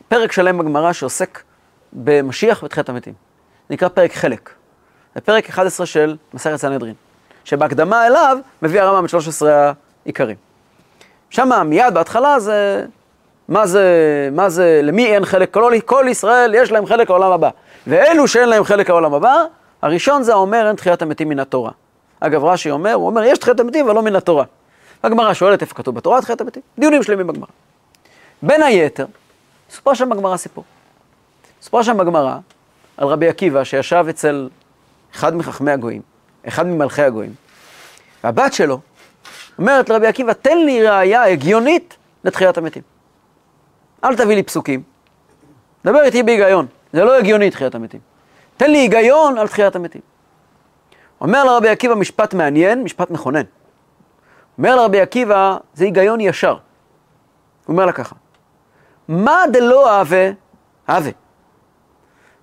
פרק 0.08 0.32
שלם 0.32 0.58
בגמרא 0.58 0.94
שעוסק 0.94 1.42
במשיח 2.04 2.64
ותחיית 2.64 2.90
המתים. 2.90 3.14
זה 3.70 3.74
נקרא 3.74 3.88
פרק 3.88 4.14
חלק. 4.14 4.50
זה 5.16 5.22
פרק 5.22 5.50
11 5.50 5.86
של 5.86 6.18
מסכת 6.34 6.56
סנהדרין, 6.56 6.94
שבהקדמה 7.46 8.08
אליו 8.08 8.38
מביא 8.62 8.82
הרמב"ם 8.82 9.06
את 9.06 9.10
13 9.10 9.72
העיקרים. 10.06 10.36
שם 11.30 11.50
מיד 11.66 11.94
בהתחלה 11.94 12.40
זה, 12.40 12.86
מה 13.48 13.68
זה, 13.68 13.84
מה 14.32 14.50
זה, 14.50 14.80
למי 14.84 15.06
אין 15.06 15.26
חלק, 15.26 15.54
כל, 15.54 15.74
כל 15.86 16.06
ישראל 16.10 16.54
יש 16.56 16.72
להם 16.72 16.86
חלק 16.86 17.10
לעולם 17.10 17.32
הבא. 17.32 17.50
ואלו 17.88 18.28
שאין 18.28 18.50
להם 18.50 18.64
חלק 18.64 18.90
לעולם 18.90 19.14
הבא, 19.14 19.44
הראשון 19.82 20.24
זה 20.24 20.34
האומר 20.34 20.68
אין 20.68 20.76
תחיית 20.76 21.02
המתים 21.02 21.30
מן 21.30 21.40
התורה. 21.40 21.72
אגב, 22.20 22.44
רש"י 22.44 22.72
אומר, 22.72 22.94
הוא 22.94 23.06
אומר, 23.06 23.24
יש 23.24 23.38
תחיית 23.38 23.60
המתים 23.60 23.86
אבל 23.86 23.96
לא 23.96 24.02
מן 24.02 24.16
התורה. 24.16 24.46
הגמרא 25.04 25.34
שואלת 25.34 25.62
איפה 25.62 25.76
כתוב 25.76 25.96
בתורה 25.96 26.22
תחיית 26.22 26.42
המתים, 26.42 26.62
דיונים 26.80 27.04
שלמים 27.04 27.28
בגמרא. 27.28 27.48
בין 28.42 28.64
היתר, 28.64 29.06
סופר 29.70 29.94
שם 29.94 30.10
בגמרא 30.10 30.38
סיפור. 30.38 30.64
סופר 31.66 31.82
שם 31.82 31.98
בגמרא 31.98 32.38
על 32.98 33.08
רבי 33.08 33.30
עקיבא 33.30 33.64
שישב 33.64 34.06
אצל 34.10 34.50
אחד 35.16 35.36
מחכמי 35.36 35.72
הגויים, 35.72 36.02
אחד 36.48 36.66
ממלכי 36.66 37.02
הגויים, 37.02 37.34
והבת 38.24 38.54
שלו 38.54 38.80
אומרת 39.58 39.90
לרבי 39.90 40.08
עקיבא, 40.08 40.34
תן 40.34 40.58
לי 40.58 40.88
ראייה 40.88 41.24
הגיונית 41.24 41.98
לתחיית 42.24 42.58
המתים. 42.58 42.82
אל 44.04 44.16
תביא 44.16 44.36
לי 44.36 44.44
פסוקים, 44.44 44.84
דבר 45.86 46.02
איתי 46.02 46.24
בהיגיון, 46.24 46.66
זה 46.94 47.04
לא 47.04 47.18
הגיוני 47.18 47.52
תחיית 47.52 47.76
המתים. 47.76 48.00
תן 48.58 48.72
לי 48.72 48.78
היגיון 48.78 49.38
על 49.38 49.48
תחיית 49.48 49.76
המתים. 49.76 50.02
אומר 51.22 51.44
לרבי 51.44 51.70
עקיבא 51.70 51.96
משפט 51.96 52.34
מעניין, 52.34 52.84
משפט 52.84 53.12
מכונן. 53.12 53.44
אומר 54.58 54.76
לרבי 54.76 55.02
עקיבא, 55.02 55.58
זה 55.74 55.86
היגיון 55.86 56.20
ישר. 56.20 56.52
הוא 56.52 56.60
אומר 57.68 57.86
לה 57.86 57.92
ככה, 57.92 58.16
מה 59.08 59.42
דלא 59.52 59.90
אהבה, 59.90 60.32
אהבה. 60.90 61.25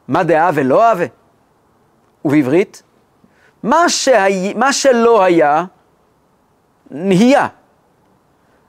מה 0.09 0.25
דאהבה 0.25 0.63
לא 0.63 0.85
אהבה? 0.85 1.05
ובעברית, 2.25 2.83
מה, 3.63 3.89
שהי... 3.89 4.55
מה 4.55 4.73
שלא 4.73 5.25
היה, 5.25 5.65
נהיה. 6.91 7.49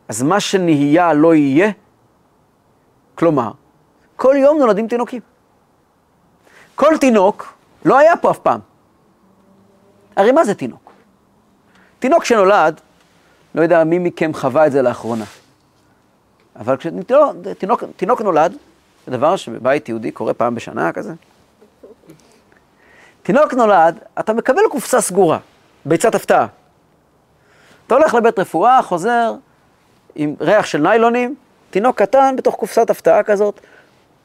אז 0.08 0.22
מה 0.22 0.40
שנהיה 0.40 1.14
לא 1.14 1.36
יהיה? 1.36 1.72
כלומר, 3.16 3.52
כל 4.16 4.36
יום 4.38 4.58
נולדים 4.58 4.88
תינוקים. 4.88 5.22
כל 6.76 6.98
תינוק 7.00 7.54
לא 7.86 7.98
היה 7.98 8.18
פה 8.18 8.32
אף 8.32 8.40
פעם. 8.40 8.60
הרי 10.16 10.32
מה 10.32 10.44
זה 10.44 10.56
תינוק? 10.56 10.92
תינוק 12.00 12.26
שנולד, 12.26 12.82
לא 13.56 13.62
יודע 13.62 13.84
מי 13.84 14.00
מכם 14.00 14.34
חווה 14.34 14.68
את 14.68 14.72
זה 14.72 14.82
לאחרונה, 14.82 15.26
אבל 16.56 16.78
כשתינוק 16.78 17.84
תינוק 17.98 18.22
נולד, 18.22 18.58
זה 19.06 19.12
דבר 19.12 19.36
שבבית 19.36 19.90
יהודי 19.90 20.12
קורה 20.12 20.34
פעם 20.34 20.56
בשנה 20.56 20.92
כזה. 20.92 21.14
תינוק 23.24 23.54
נולד, 23.54 24.00
אתה 24.20 24.34
מקבל 24.34 24.62
קופסה 24.72 25.02
סגורה, 25.02 25.40
ביצת 25.86 26.16
הפתעה. 26.16 26.48
אתה 27.88 27.96
הולך 27.96 28.14
לבית 28.14 28.40
רפואה, 28.40 28.82
חוזר 28.82 29.34
עם 30.16 30.36
ריח 30.42 30.66
של 30.66 30.78
ניילונים, 30.78 31.36
תינוק 31.70 32.02
קטן 32.02 32.36
בתוך 32.38 32.56
קופסת 32.56 32.90
הפתעה 32.90 33.24
כזאת, 33.24 33.60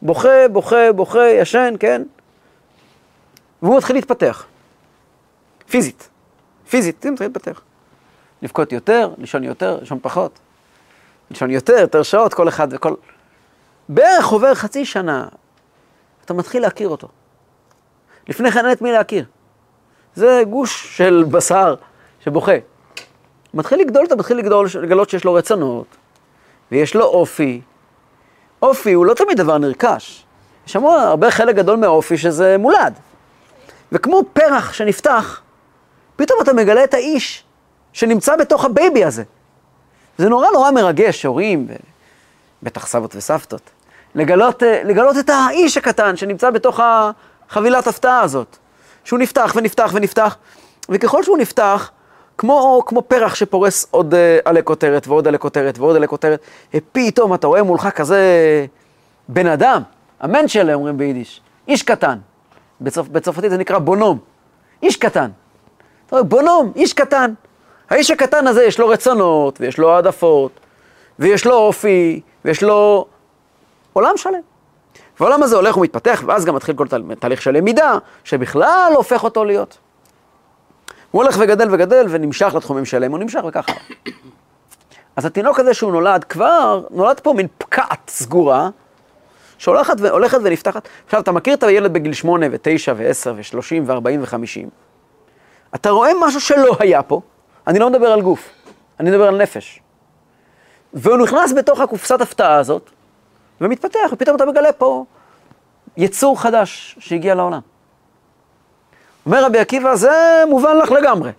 בוכה, 0.03 0.49
בוכה, 0.53 0.93
בוכה, 0.93 1.29
ישן, 1.29 1.75
כן? 1.81 2.03
והוא 3.63 3.77
מתחיל 3.77 3.97
להתפתח. 3.97 4.47
פיזית. 5.69 6.09
פיזית, 6.69 7.05
הוא 7.05 7.13
מתחיל 7.13 7.27
להתפתח. 7.27 7.61
לבכות 8.43 8.73
יותר, 8.73 9.15
לישון 9.19 9.45
יותר, 9.45 9.79
לישון 9.81 9.99
פחות. 10.03 10.39
לישון 11.31 11.51
יותר, 11.51 11.73
יותר 11.73 12.03
שעות, 12.03 12.35
כל 12.35 12.49
אחד 12.49 12.69
וכל... 12.71 12.95
בערך 13.89 14.27
עובר 14.27 14.55
חצי 14.55 14.85
שנה, 14.85 15.29
אתה 16.25 16.35
מתחיל 16.35 16.63
להכיר 16.63 16.89
אותו. 16.89 17.09
לפני 18.29 18.51
כן 18.51 18.65
אין 18.65 18.73
את 18.73 18.83
מי 18.83 18.93
להכיר. 18.93 19.25
זה 20.15 20.43
גוש 20.51 20.97
של 20.97 21.25
בשר 21.31 21.75
שבוכה. 22.21 22.53
מתחיל 23.55 23.81
לגדול, 23.81 24.05
אתה 24.05 24.17
מתחיל 24.17 24.37
לגדול, 24.37 24.69
לגלות 24.83 25.11
שיש 25.11 25.25
לו 25.25 25.35
רצונות, 25.35 25.87
ויש 26.73 26.95
לו 26.95 27.05
אופי. 27.05 27.61
אופי 28.63 28.93
הוא 28.93 29.07
לא 29.07 29.15
תמיד 29.15 29.37
דבר 29.37 29.59
נרכש. 29.59 30.25
יש 30.67 30.77
המון, 30.77 30.99
הרבה 31.01 31.31
חלק 31.31 31.57
גדול 31.57 31.77
מהאופי 31.77 32.19
שזה 32.19 32.57
מולד. 32.59 32.95
וכמו 33.93 34.23
פרח 34.33 34.73
שנפתח, 34.73 35.41
פתאום 36.17 36.39
אתה 36.43 36.53
מגלה 36.53 36.85
את 36.85 36.95
האיש 36.95 37.45
שנמצא 37.93 38.37
בתוך 38.37 38.65
ה 38.65 38.73
baby 38.73 39.05
הזה. 39.05 39.23
זה 40.19 40.29
נורא 40.29 40.47
נורא 40.51 40.71
מרגש, 40.71 41.25
הורים, 41.25 41.69
בטח 42.63 42.87
סבות 42.87 43.17
וסבתות, 43.17 43.71
לגלות, 44.19 44.63
אה, 44.63 44.83
לגלות 44.85 45.19
את 45.19 45.31
האיש 45.31 45.77
הקטן 45.77 46.17
שנמצא 46.17 46.51
בתוך 46.51 46.81
החבילת 46.83 47.87
הפתעה 47.87 48.21
הזאת. 48.21 48.57
שהוא 49.05 49.19
נפתח 49.19 49.53
ונפתח 49.57 49.91
ונפתח, 49.95 50.37
וככל 50.89 51.23
שהוא 51.23 51.39
נפתח, 51.39 51.91
כמו, 52.39 52.83
כמו 52.87 53.03
פרח 53.03 53.35
שפורס 53.35 53.87
עוד 53.91 54.15
אה, 54.15 54.17
עלי 54.45 54.63
כותרת 54.65 55.07
ועוד 55.09 55.29
עלי 55.29 55.39
כותרת 55.39 55.79
ועוד 55.79 55.97
עלי 55.97 56.09
כותרת, 56.09 56.41
ופתאום 56.75 57.35
אתה 57.35 57.47
רואה 57.47 57.63
מולך 57.63 57.89
כזה 57.89 58.23
בן 59.29 59.47
אדם, 59.47 59.83
אמן 60.25 60.49
שלה 60.49 60.75
אומרים 60.75 60.99
ביידיש, 60.99 61.41
איש 61.69 61.83
קטן. 61.83 62.19
בצרפ, 62.81 63.09
בצרפתית 63.09 63.51
זה 63.51 63.57
נקרא 63.57 63.79
בונום, 63.79 64.19
איש 64.83 64.97
קטן. 64.97 65.31
אתה 66.07 66.17
רואה, 66.17 66.23
בונום, 66.23 66.73
איש 66.77 66.93
קטן. 66.93 67.33
האיש 67.91 68.11
הקטן 68.11 68.47
הזה 68.47 68.65
יש 68.65 68.79
לו 68.79 68.89
רצונות, 68.89 69.61
ויש 69.61 69.79
לו 69.79 69.95
העדפות, 69.95 70.61
ויש 71.19 71.47
לו 71.47 71.55
אופי, 71.55 72.21
ויש 72.45 72.63
לו 72.63 73.07
עולם 73.93 74.17
שלם. 74.17 74.41
והעולם 75.21 75.43
הזה 75.43 75.57
הולך 75.57 75.77
ומתפתח, 75.77 76.23
ואז 76.27 76.45
גם 76.45 76.55
מתחיל 76.55 76.77
כל 76.77 76.87
תהליך 77.19 77.43
של 77.43 77.51
למידה, 77.51 77.99
שבכלל 78.25 78.93
הופך 78.97 79.25
אותו 79.25 79.45
להיות. 79.45 79.79
הוא 81.11 81.23
הולך 81.23 81.37
וגדל 81.39 81.69
וגדל 81.71 82.07
ונמשך 82.09 82.55
לתחומים 82.55 82.85
שלהם, 82.85 83.11
הוא 83.11 83.19
נמשך 83.19 83.41
וככה. 83.49 83.73
אז 85.17 85.25
התינוק 85.25 85.61
הזה 85.61 85.75
שהוא 85.75 85.93
נולד, 85.93 86.25
כבר 86.25 86.83
נולד 86.91 87.21
פה 87.21 87.33
מין 87.33 87.47
פקעת 87.59 88.09
סגורה, 88.09 88.69
שהולכת 89.59 89.95
והולכת 89.99 90.39
ונפתחת. 90.43 90.89
עכשיו, 91.05 91.21
אתה 91.21 91.33
מכיר 91.33 91.55
את 91.55 91.63
הילד 91.63 91.93
בגיל 91.93 92.13
8 92.13 92.47
ו-9 92.51 92.93
ו-10 92.97 93.31
ו-30 93.37 93.83
ו-40 93.87 94.21
ו-50. 94.21 94.69
אתה 95.75 95.91
רואה 95.91 96.11
משהו 96.21 96.41
שלא 96.41 96.77
היה 96.79 97.03
פה, 97.03 97.21
אני 97.67 97.79
לא 97.79 97.91
מדבר 97.91 98.07
על 98.07 98.23
גוף, 98.23 98.51
אני 99.01 99.11
מדבר 99.11 99.29
על 99.29 99.43
נפש. 99.43 99.81
והוא 100.95 101.17
נכנס 101.17 101.53
בתוך 101.53 101.81
הקופסת 101.81 102.21
הפתעה 102.21 102.57
הזאת, 102.57 102.91
ומתפתח, 103.61 104.11
ופתאום 104.13 104.37
אתה 104.37 104.47
מגלה 104.47 104.73
פה 104.73 105.05
יצור 105.97 106.41
חדש 106.41 106.97
שהגיע 106.99 107.35
לעולם. 107.35 107.61
אומר 109.27 109.45
רבי 109.45 109.59
עקיבא, 109.59 109.95
זה 109.95 110.43
מובן 110.49 110.77
לך 110.77 110.91
לגמרי. 110.91 111.31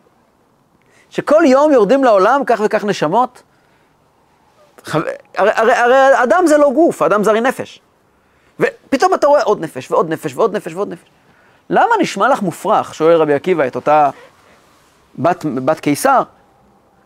שכל 1.09 1.43
יום 1.45 1.71
יורדים 1.71 2.03
לעולם 2.03 2.41
כך 2.45 2.61
וכך 2.65 2.83
נשמות. 2.85 3.43
הרי, 4.93 5.11
הרי, 5.35 5.73
הרי 5.73 6.23
אדם 6.23 6.43
זה 6.47 6.57
לא 6.57 6.71
גוף, 6.71 7.01
אדם 7.01 7.23
זה 7.23 7.29
הרי 7.29 7.41
נפש. 7.41 7.81
ופתאום 8.59 9.13
אתה 9.13 9.27
רואה 9.27 9.43
עוד 9.43 9.61
נפש 9.61 9.91
ועוד 9.91 10.09
נפש 10.09 10.35
ועוד 10.35 10.55
נפש 10.55 10.73
ועוד 10.73 10.89
נפש. 10.89 11.07
למה 11.69 11.91
נשמע 12.01 12.29
לך 12.29 12.41
מופרך, 12.41 12.95
שואל 12.95 13.15
רבי 13.15 13.33
עקיבא 13.33 13.67
את 13.67 13.75
אותה 13.75 14.09
בת, 15.19 15.45
בת 15.45 15.79
קיסר? 15.79 16.23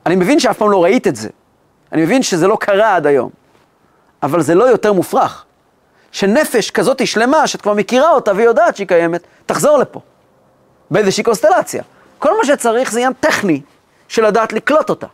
אני 0.06 0.16
מבין 0.16 0.40
שאף 0.40 0.58
פעם 0.58 0.72
לא 0.72 0.84
ראית 0.84 1.08
את 1.08 1.16
זה. 1.16 1.30
אני 1.92 2.04
מבין 2.04 2.24
שזה 2.24 2.48
לא 2.48 2.58
קרה 2.60 2.96
עד 2.96 3.08
היום. 3.08 3.30
אבל 4.24 4.42
זה 4.42 4.56
לא 4.56 4.64
יותר 4.64 4.94
מופרך. 4.94 5.46
שנפש 6.12 6.72
כזאת 6.72 7.00
היא 7.00 7.08
שלמה, 7.08 7.48
שאת 7.48 7.62
כבר 7.62 7.74
מכירה 7.74 8.12
אותה 8.12 8.32
ויודעת 8.36 8.76
שהיא 8.76 8.88
קיימת, 8.88 9.24
תחזור 9.46 9.78
לפה. 9.78 10.00
באיזושהי 10.92 11.24
קונסטלציה. 11.24 11.84
כל 12.20 12.38
מה 12.38 12.46
שצריך 12.46 12.92
זה 12.92 13.00
עניין 13.00 13.14
טכני 13.20 13.62
של 14.08 14.26
לדעת 14.26 14.54
לקלוט 14.54 14.90
אותה. 14.90 15.08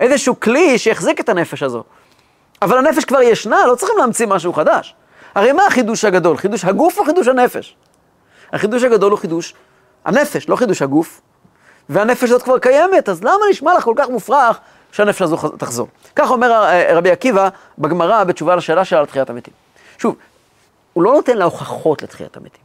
איזשהו 0.00 0.40
כלי 0.40 0.78
שיחזיק 0.78 1.20
את 1.20 1.28
הנפש 1.28 1.62
הזו. 1.62 1.84
אבל 2.62 2.78
הנפש 2.78 3.04
כבר 3.04 3.22
ישנה, 3.22 3.66
לא 3.66 3.74
צריכים 3.74 3.98
להמציא 3.98 4.26
משהו 4.26 4.52
חדש. 4.52 4.94
הרי 5.34 5.52
מה 5.52 5.66
החידוש 5.66 6.04
הגדול? 6.04 6.36
חידוש 6.36 6.64
הגוף 6.64 6.98
או 6.98 7.04
חידוש 7.04 7.28
הנפש? 7.28 7.76
החידוש 8.52 8.82
הגדול 8.82 9.10
הוא 9.10 9.18
חידוש 9.18 9.54
הנפש, 10.04 10.48
לא 10.48 10.56
חידוש 10.56 10.82
הגוף. 10.82 11.20
והנפש 11.88 12.24
הזאת 12.24 12.42
כבר 12.42 12.58
קיימת, 12.58 13.08
אז 13.08 13.24
למה 13.24 13.40
נשמע 13.50 13.74
לך 13.74 13.84
כל 13.84 13.94
כך 13.96 14.08
מופרך 14.08 14.58
שהנפש 14.92 15.22
הזו 15.22 15.36
תחזור? 15.36 15.88
כך 16.16 16.30
אומר 16.30 16.52
אה, 16.52 16.96
רבי 16.96 17.10
עקיבא 17.10 17.48
בגמרא 17.78 18.24
בתשובה 18.24 18.56
לשאלה 18.56 18.84
שלה 18.84 18.98
על 18.98 19.06
תחיית 19.06 19.30
המתים. 19.30 19.54
שוב, 19.98 20.16
הוא 20.92 21.02
לא 21.02 21.12
נותן 21.12 21.36
לה 21.36 21.44
הוכחות 21.44 22.02
לתחיית 22.02 22.36
המתים. 22.36 22.62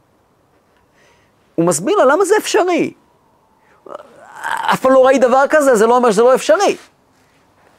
הוא 1.54 1.66
מסביר 1.66 1.96
לה 1.96 2.04
למה 2.04 2.24
זה 2.24 2.34
אפשרי. 2.38 2.92
אף 4.44 4.80
פעם 4.80 4.92
לא 4.92 5.06
ראי 5.06 5.18
דבר 5.18 5.44
כזה, 5.50 5.76
זה 5.76 5.86
לא 5.86 5.96
אומר 5.96 6.10
שזה 6.10 6.22
לא 6.22 6.34
אפשרי. 6.34 6.76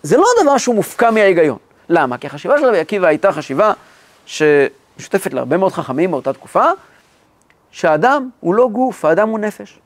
זה 0.03 0.17
לא 0.17 0.25
דבר 0.41 0.57
שהוא 0.57 0.75
מופקע 0.75 1.11
מההיגיון. 1.11 1.57
למה? 1.89 2.17
כי 2.17 2.27
החשיבה 2.27 2.59
של 2.59 2.65
רבי 2.65 2.79
עקיבא 2.79 3.07
הייתה 3.07 3.31
חשיבה 3.31 3.73
שמשותפת 4.25 5.33
להרבה 5.33 5.57
מאוד 5.57 5.71
חכמים 5.71 6.11
באותה 6.11 6.33
תקופה, 6.33 6.65
שהאדם 7.71 8.29
הוא 8.39 8.55
לא 8.55 8.69
גוף, 8.69 9.05
האדם 9.05 9.29
הוא 9.29 9.39
נפש. 9.39 9.79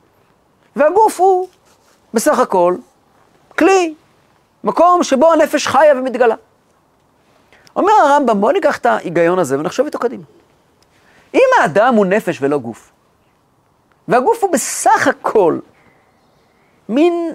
והגוף 0.76 1.20
הוא 1.20 1.48
בסך 2.14 2.38
הכל 2.38 2.76
כלי, 3.58 3.94
מקום 4.64 5.02
שבו 5.02 5.32
הנפש 5.32 5.66
חיה 5.66 5.94
ומתגלה. 5.96 6.34
אומר 7.76 7.92
הרמב"ם, 7.92 8.40
בואו 8.40 8.52
ניקח 8.52 8.78
את 8.78 8.86
ההיגיון 8.86 9.38
הזה 9.38 9.58
ונחשוב 9.58 9.86
איתו 9.86 9.98
קדימה. 9.98 10.24
אם 11.34 11.48
האדם 11.60 11.94
הוא 11.94 12.06
נפש 12.06 12.38
ולא 12.40 12.58
גוף, 12.58 12.92
והגוף 14.08 14.42
הוא 14.42 14.52
בסך 14.52 15.08
הכל 15.08 15.58
מין 16.88 17.34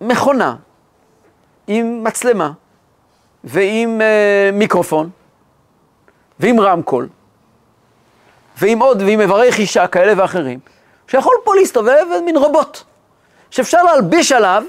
מכונה 0.00 0.56
עם 1.66 2.04
מצלמה 2.04 2.52
ועם 3.44 4.00
אה, 4.00 4.50
מיקרופון 4.52 5.10
ועם 6.40 6.60
רמקול 6.60 7.08
ועם 8.58 8.78
עוד, 8.78 9.02
ועם 9.02 9.20
איברי 9.20 9.52
חישה 9.52 9.86
כאלה 9.86 10.12
ואחרים, 10.22 10.58
שיכול 11.08 11.34
פה 11.44 11.54
להסתובב 11.54 12.06
מין 12.24 12.36
רובוט, 12.36 12.78
שאפשר 13.50 13.82
להלביש 13.82 14.32
עליו 14.32 14.62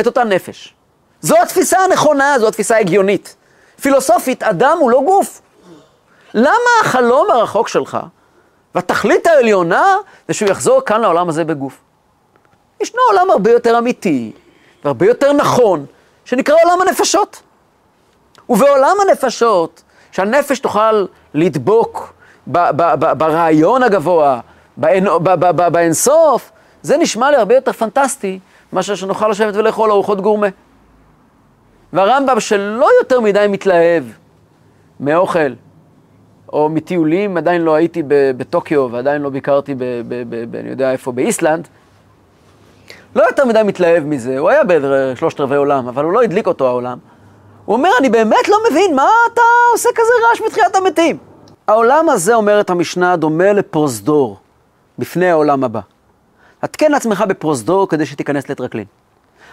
את 0.00 0.06
אותה 0.06 0.24
נפש. 0.24 0.74
זו 1.22 1.34
התפיסה 1.42 1.78
הנכונה, 1.78 2.38
זו 2.38 2.48
התפיסה 2.48 2.76
ההגיונית. 2.76 3.36
פילוסופית, 3.80 4.42
אדם 4.42 4.78
הוא 4.80 4.90
לא 4.90 5.02
גוף. 5.04 5.40
למה 6.34 6.70
החלום 6.80 7.30
הרחוק 7.30 7.68
שלך, 7.68 7.98
והתכלית 8.74 9.26
העליונה, 9.26 9.96
זה 10.28 10.34
שהוא 10.34 10.48
יחזור 10.48 10.80
כאן 10.80 11.00
לעולם 11.00 11.28
הזה 11.28 11.44
בגוף? 11.44 11.78
ישנו 12.80 13.00
עולם 13.10 13.30
הרבה 13.30 13.50
יותר 13.50 13.78
אמיתי, 13.78 14.32
והרבה 14.84 15.06
יותר 15.06 15.32
נכון, 15.32 15.86
שנקרא 16.24 16.56
עולם 16.64 16.82
הנפשות. 16.82 17.42
ובעולם 18.48 18.96
הנפשות, 19.08 19.82
שהנפש 20.12 20.58
תוכל 20.58 21.06
לדבוק 21.34 22.12
ברעיון 23.16 23.82
הגבוה, 23.82 24.40
באינסוף, 25.72 26.50
זה 26.82 26.96
נשמע 26.96 27.30
לי 27.30 27.36
הרבה 27.36 27.54
יותר 27.54 27.72
פנטסטי 27.72 28.38
מאשר 28.72 28.94
שנוכל 28.94 29.28
לשבת 29.28 29.56
ולאכול 29.56 29.90
ארוחות 29.90 30.20
גורמה. 30.20 30.46
והרמב"ם 31.92 32.40
שלא 32.40 32.88
יותר 33.00 33.20
מדי 33.20 33.46
מתלהב 33.48 34.04
מאוכל 35.00 35.52
או 36.52 36.68
מטיולים, 36.68 37.36
עדיין 37.36 37.62
לא 37.62 37.74
הייתי 37.74 38.02
בטוקיו 38.08 38.88
ועדיין 38.92 39.22
לא 39.22 39.30
ביקרתי, 39.30 39.74
ב, 39.74 39.78
ב, 39.78 40.04
ב, 40.08 40.44
ב, 40.50 40.56
אני 40.56 40.68
יודע 40.68 40.92
איפה, 40.92 41.12
באיסלנד, 41.12 41.68
לא 43.16 43.22
יותר 43.22 43.44
מדי 43.44 43.60
מתלהב 43.64 44.04
מזה, 44.04 44.38
הוא 44.38 44.50
היה 44.50 44.60
בשלושת 44.64 45.40
רבעי 45.40 45.58
עולם, 45.58 45.88
אבל 45.88 46.04
הוא 46.04 46.12
לא 46.12 46.22
הדליק 46.22 46.46
אותו 46.46 46.66
העולם. 46.66 46.98
הוא 47.64 47.76
אומר, 47.76 47.90
אני 48.00 48.08
באמת 48.08 48.48
לא 48.48 48.56
מבין, 48.70 48.96
מה 48.96 49.08
אתה 49.32 49.42
עושה 49.72 49.88
כזה 49.94 50.12
רעש 50.28 50.40
מתחיית 50.46 50.76
המתים? 50.76 51.18
העולם 51.68 52.08
הזה, 52.08 52.34
אומרת 52.34 52.70
המשנה, 52.70 53.16
דומה 53.16 53.52
לפרוזדור 53.52 54.38
בפני 54.98 55.30
העולם 55.30 55.64
הבא. 55.64 55.80
התקן 56.62 56.92
לעצמך 56.92 57.24
בפרוזדור 57.28 57.88
כדי 57.88 58.06
שתיכנס 58.06 58.48
לטרקלין. 58.48 58.84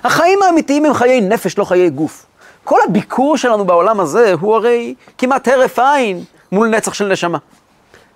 החיים 0.03 0.43
האמיתיים 0.43 0.85
הם 0.85 0.93
חיי 0.93 1.21
נפש, 1.21 1.57
לא 1.57 1.63
חיי 1.63 1.89
גוף. 1.89 2.25
כל 2.63 2.79
הביקור 2.87 3.37
שלנו 3.37 3.65
בעולם 3.65 3.99
הזה 3.99 4.33
הוא 4.39 4.55
הרי 4.55 4.95
כמעט 5.17 5.47
הרף 5.47 5.79
עין 5.79 6.23
מול 6.51 6.67
נצח 6.67 6.93
של 6.93 7.07
נשמה. 7.07 7.37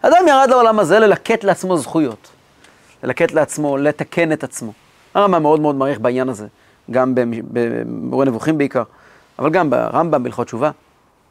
אדם 0.01 0.27
ירד 0.27 0.49
לעולם 0.49 0.79
הזה 0.79 0.99
ללקט 0.99 1.43
לעצמו 1.43 1.77
זכויות. 1.77 2.29
ללקט 3.03 3.31
לעצמו, 3.31 3.77
לתקן 3.77 4.31
את 4.31 4.43
עצמו. 4.43 4.71
הרמב"ם 5.13 5.41
מאוד 5.41 5.59
מאוד 5.59 5.75
מעריך 5.75 5.99
בעניין 5.99 6.29
הזה, 6.29 6.47
גם 6.91 7.13
במורה 7.15 8.25
נבוכים 8.25 8.57
בעיקר, 8.57 8.83
אבל 9.39 9.49
גם 9.49 9.69
ברמב"ם, 9.69 10.23
בהלכות 10.23 10.47
תשובה. 10.47 10.71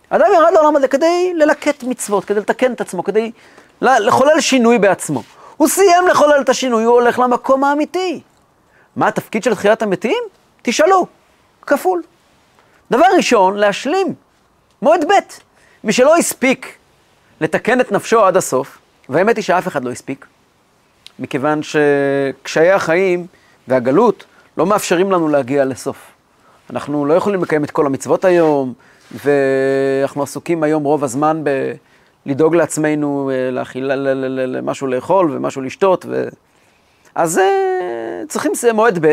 אדם 0.08 0.26
ירד 0.34 0.52
לעולם 0.54 0.76
הזה 0.76 0.88
כדי 0.88 1.32
ללקט 1.34 1.82
מצוות, 1.82 2.24
כדי 2.24 2.40
לתקן 2.40 2.72
את 2.72 2.80
עצמו, 2.80 3.04
כדי 3.04 3.32
לחולל 3.80 4.40
שינוי 4.40 4.78
בעצמו. 4.78 5.22
הוא 5.56 5.68
סיים 5.68 6.06
לחולל 6.10 6.40
את 6.40 6.48
השינוי, 6.48 6.84
הוא 6.84 6.94
הולך 6.94 7.18
למקום 7.18 7.64
האמיתי. 7.64 8.20
מה 8.96 9.08
התפקיד 9.08 9.42
של 9.42 9.54
תחיית 9.54 9.82
המתים? 9.82 10.22
תשאלו, 10.62 11.06
כפול. 11.66 12.02
דבר 12.90 13.06
ראשון, 13.16 13.56
להשלים. 13.56 14.14
מועד 14.82 15.04
ב', 15.08 15.12
מי 15.84 15.92
שלא 15.92 16.16
הספיק 16.16 16.76
לתקן 17.40 17.80
את 17.80 17.92
נפשו 17.92 18.24
עד 18.24 18.36
הסוף, 18.36 18.78
והאמת 19.08 19.36
היא 19.36 19.44
שאף 19.44 19.68
אחד 19.68 19.84
לא 19.84 19.90
הספיק, 19.90 20.26
מכיוון 21.18 21.60
שקשיי 21.62 22.70
החיים 22.70 23.26
והגלות 23.68 24.24
לא 24.56 24.66
מאפשרים 24.66 25.12
לנו 25.12 25.28
להגיע 25.28 25.64
לסוף. 25.64 25.96
אנחנו 26.70 27.06
לא 27.06 27.14
יכולים 27.14 27.42
לקיים 27.42 27.64
את 27.64 27.70
כל 27.70 27.86
המצוות 27.86 28.24
היום, 28.24 28.74
ואנחנו 29.12 30.22
עסוקים 30.22 30.62
היום 30.62 30.84
רוב 30.84 31.04
הזמן 31.04 31.40
ב... 31.44 31.72
לדאוג 32.26 32.54
לעצמנו, 32.54 33.30
אה, 33.32 33.50
להכיל, 33.50 33.92
למשהו 34.46 34.86
לאכול 34.86 35.30
ומשהו 35.32 35.62
לשתות. 35.62 36.06
ו... 36.08 36.28
אז 37.14 37.38
uh, 37.38 38.28
צריכים 38.28 38.52
מועד 38.74 39.06
ב', 39.06 39.12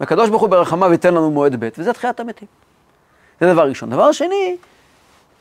והקדוש 0.00 0.30
ברוך 0.30 0.42
הוא 0.42 0.50
ברחמיו 0.50 0.92
ייתן 0.92 1.14
לנו 1.14 1.30
מועד 1.30 1.64
ב', 1.64 1.68
וזה 1.78 1.92
תחיית 1.92 2.20
המתים. 2.20 2.48
זה 3.40 3.52
דבר 3.52 3.68
ראשון. 3.68 3.90
דבר 3.90 4.12
שני, 4.12 4.56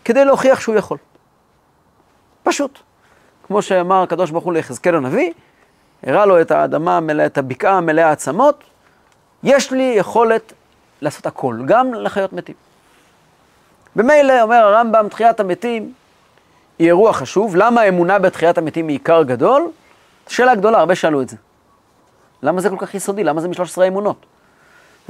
כדי 0.06 0.26
להוכיח 0.26 0.60
שהוא 0.60 0.76
יכול. 0.76 0.98
פשוט. 2.44 2.80
כמו 3.48 3.62
שאמר 3.62 4.04
הקדוש 4.04 4.32
ברוך 4.32 4.44
הוא 4.44 4.54
ליחזקאל 4.54 4.96
הנביא, 4.96 5.34
הראה 6.04 6.26
לו 6.26 6.42
את 6.42 6.52
האדמה, 6.52 7.00
את 7.26 7.38
הבקעה 7.38 7.82
מלאה 7.82 8.12
עצמות, 8.12 8.64
יש 9.44 9.72
לי 9.72 9.94
יכולת 9.98 10.54
לעשות 11.02 11.26
הכל, 11.26 11.60
גם 11.66 11.94
לחיות 11.94 12.34
מתים. 12.34 12.56
במילא, 13.96 14.42
אומר 14.42 14.56
הרמב"ם, 14.56 15.08
תחיית 15.10 15.40
המתים 15.40 15.94
היא 16.80 16.88
אירוע 16.88 17.14
חשוב. 17.14 17.56
למה 17.56 17.82
האמונה 17.82 18.20
בתחיית 18.20 18.58
המתים 18.58 18.88
היא 18.88 18.96
עיקר 18.96 19.24
גדול? 19.24 19.72
שאלה 20.28 20.56
גדולה, 20.56 20.80
הרבה 20.80 20.96
שאלו 20.96 21.22
את 21.22 21.30
זה. 21.30 21.38
למה 22.44 22.62
זה 22.62 22.70
כל 22.70 22.76
כך 22.80 22.96
יסודי? 22.96 23.24
למה 23.24 23.42
זה 23.42 23.48
משלוש 23.48 23.70
עשרה 23.70 23.88
אמונות? 23.88 24.26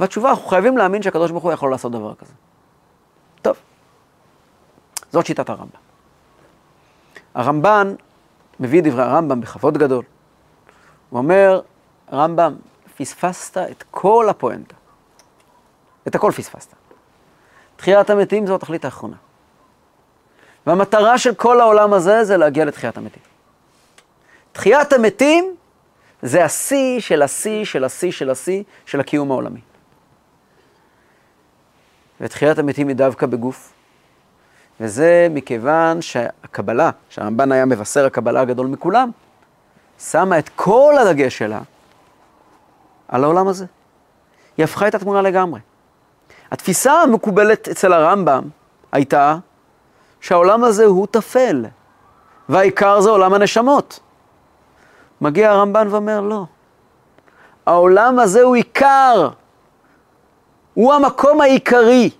והתשובה, 0.00 0.30
אנחנו 0.30 0.48
חייבים 0.48 0.78
להאמין 0.78 1.02
שהקדוש 1.02 1.30
ברוך 1.30 1.44
הוא 1.44 1.52
יכול 1.52 1.70
לעשות 1.70 1.92
דבר 1.92 2.14
כזה. 2.14 2.32
טוב, 3.42 3.56
זאת 5.12 5.26
שיטת 5.26 5.50
הרמב"ם. 5.50 5.80
הרמב"ן 7.34 7.94
מביא 8.60 8.82
דברי 8.84 9.02
הרמב"ם 9.02 9.40
בכבוד 9.40 9.78
גדול. 9.78 10.04
הוא 11.10 11.18
אומר, 11.18 11.60
רמב"ם, 12.12 12.56
פספסת 12.96 13.56
את 13.56 13.84
כל 13.90 14.26
הפואנטה. 14.28 14.74
את 16.08 16.14
הכל 16.14 16.32
פספסת. 16.32 16.74
תחיית 17.76 18.10
המתים 18.10 18.46
זו 18.46 18.54
התכלית 18.54 18.84
האחרונה. 18.84 19.16
והמטרה 20.66 21.18
של 21.18 21.34
כל 21.34 21.60
העולם 21.60 21.92
הזה 21.92 22.24
זה 22.24 22.36
להגיע 22.36 22.64
לתחיית 22.64 22.96
המתים. 22.96 23.22
תחיית 24.52 24.92
המתים 24.92 25.56
זה 26.22 26.44
השיא 26.44 27.00
של 27.00 27.22
השיא 27.22 27.64
של 27.64 27.84
השיא 27.84 28.10
של 28.10 28.30
השיא 28.30 28.62
של 28.86 29.00
הקיום 29.00 29.30
העולמי. 29.30 29.60
ותחיית 32.20 32.58
המתים 32.58 32.88
היא 32.88 32.96
דווקא 32.96 33.26
בגוף. 33.26 33.72
וזה 34.80 35.26
מכיוון 35.30 36.02
שהקבלה, 36.02 36.90
שהרמב"ן 37.08 37.52
היה 37.52 37.64
מבשר 37.64 38.06
הקבלה 38.06 38.40
הגדול 38.40 38.66
מכולם, 38.66 39.10
שמה 39.98 40.38
את 40.38 40.48
כל 40.56 40.94
הדגש 41.00 41.38
שלה 41.38 41.60
על 43.08 43.24
העולם 43.24 43.48
הזה. 43.48 43.66
היא 44.56 44.64
הפכה 44.64 44.88
את 44.88 44.94
התמונה 44.94 45.22
לגמרי. 45.22 45.60
התפיסה 46.50 46.92
המקובלת 46.92 47.68
אצל 47.68 47.92
הרמב"ם 47.92 48.42
הייתה 48.92 49.36
שהעולם 50.20 50.64
הזה 50.64 50.84
הוא 50.84 51.06
טפל, 51.10 51.64
והעיקר 52.48 53.00
זה 53.00 53.10
עולם 53.10 53.34
הנשמות. 53.34 54.00
מגיע 55.20 55.50
הרמב"ן 55.50 55.88
ואומר, 55.90 56.20
לא. 56.20 56.44
העולם 57.66 58.18
הזה 58.18 58.42
הוא 58.42 58.56
עיקר, 58.56 59.28
הוא 60.78 60.94
המקום 60.94 61.40
העיקרי. 61.40 62.10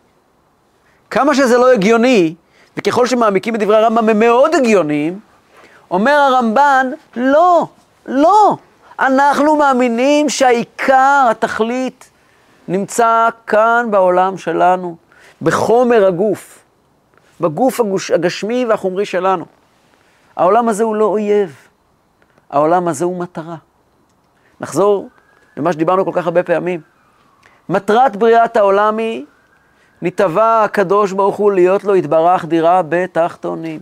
כמה 1.11 1.35
שזה 1.35 1.59
לא 1.59 1.73
הגיוני, 1.73 2.35
וככל 2.77 3.07
שמעמיקים 3.07 3.55
בדברי 3.55 3.77
הרמב"ם 3.77 4.09
הם 4.09 4.19
מאוד 4.19 4.55
הגיוניים, 4.55 5.21
אומר 5.91 6.13
הרמב"ן, 6.13 6.91
לא, 7.17 7.67
לא, 8.07 8.57
אנחנו 9.01 9.57
מאמינים 9.57 10.29
שהעיקר, 10.29 11.27
התכלית, 11.31 12.11
נמצא 12.69 13.29
כאן 13.47 13.87
בעולם 13.91 14.39
שלנו, 14.39 14.97
בחומר 15.43 16.07
הגוף, 16.07 16.65
בגוף 17.41 17.81
הגוש, 17.81 18.11
הגשמי 18.11 18.65
והחומרי 18.69 19.07
שלנו. 19.07 19.45
העולם 20.37 20.69
הזה 20.69 20.85
הוא 20.85 20.97
לא 20.97 21.05
אויב, 21.05 21.57
העולם 22.51 22.89
הזה 22.89 23.05
הוא 23.05 23.21
מטרה. 23.21 23.57
נחזור 24.61 25.09
למה 25.57 25.73
שדיברנו 25.73 26.05
כל 26.05 26.13
כך 26.15 26.25
הרבה 26.25 26.43
פעמים. 26.43 26.98
מטרת 27.69 28.17
בריאת 28.17 28.57
העולם 28.57 28.99
היא, 28.99 29.25
נתבע 30.03 30.65
הקדוש 30.65 31.13
ברוך 31.13 31.37
הוא 31.37 31.53
להיות 31.53 31.85
לו 31.85 31.97
יתברך 31.97 32.45
דירה 32.45 32.83
בתחתונים. 32.89 33.81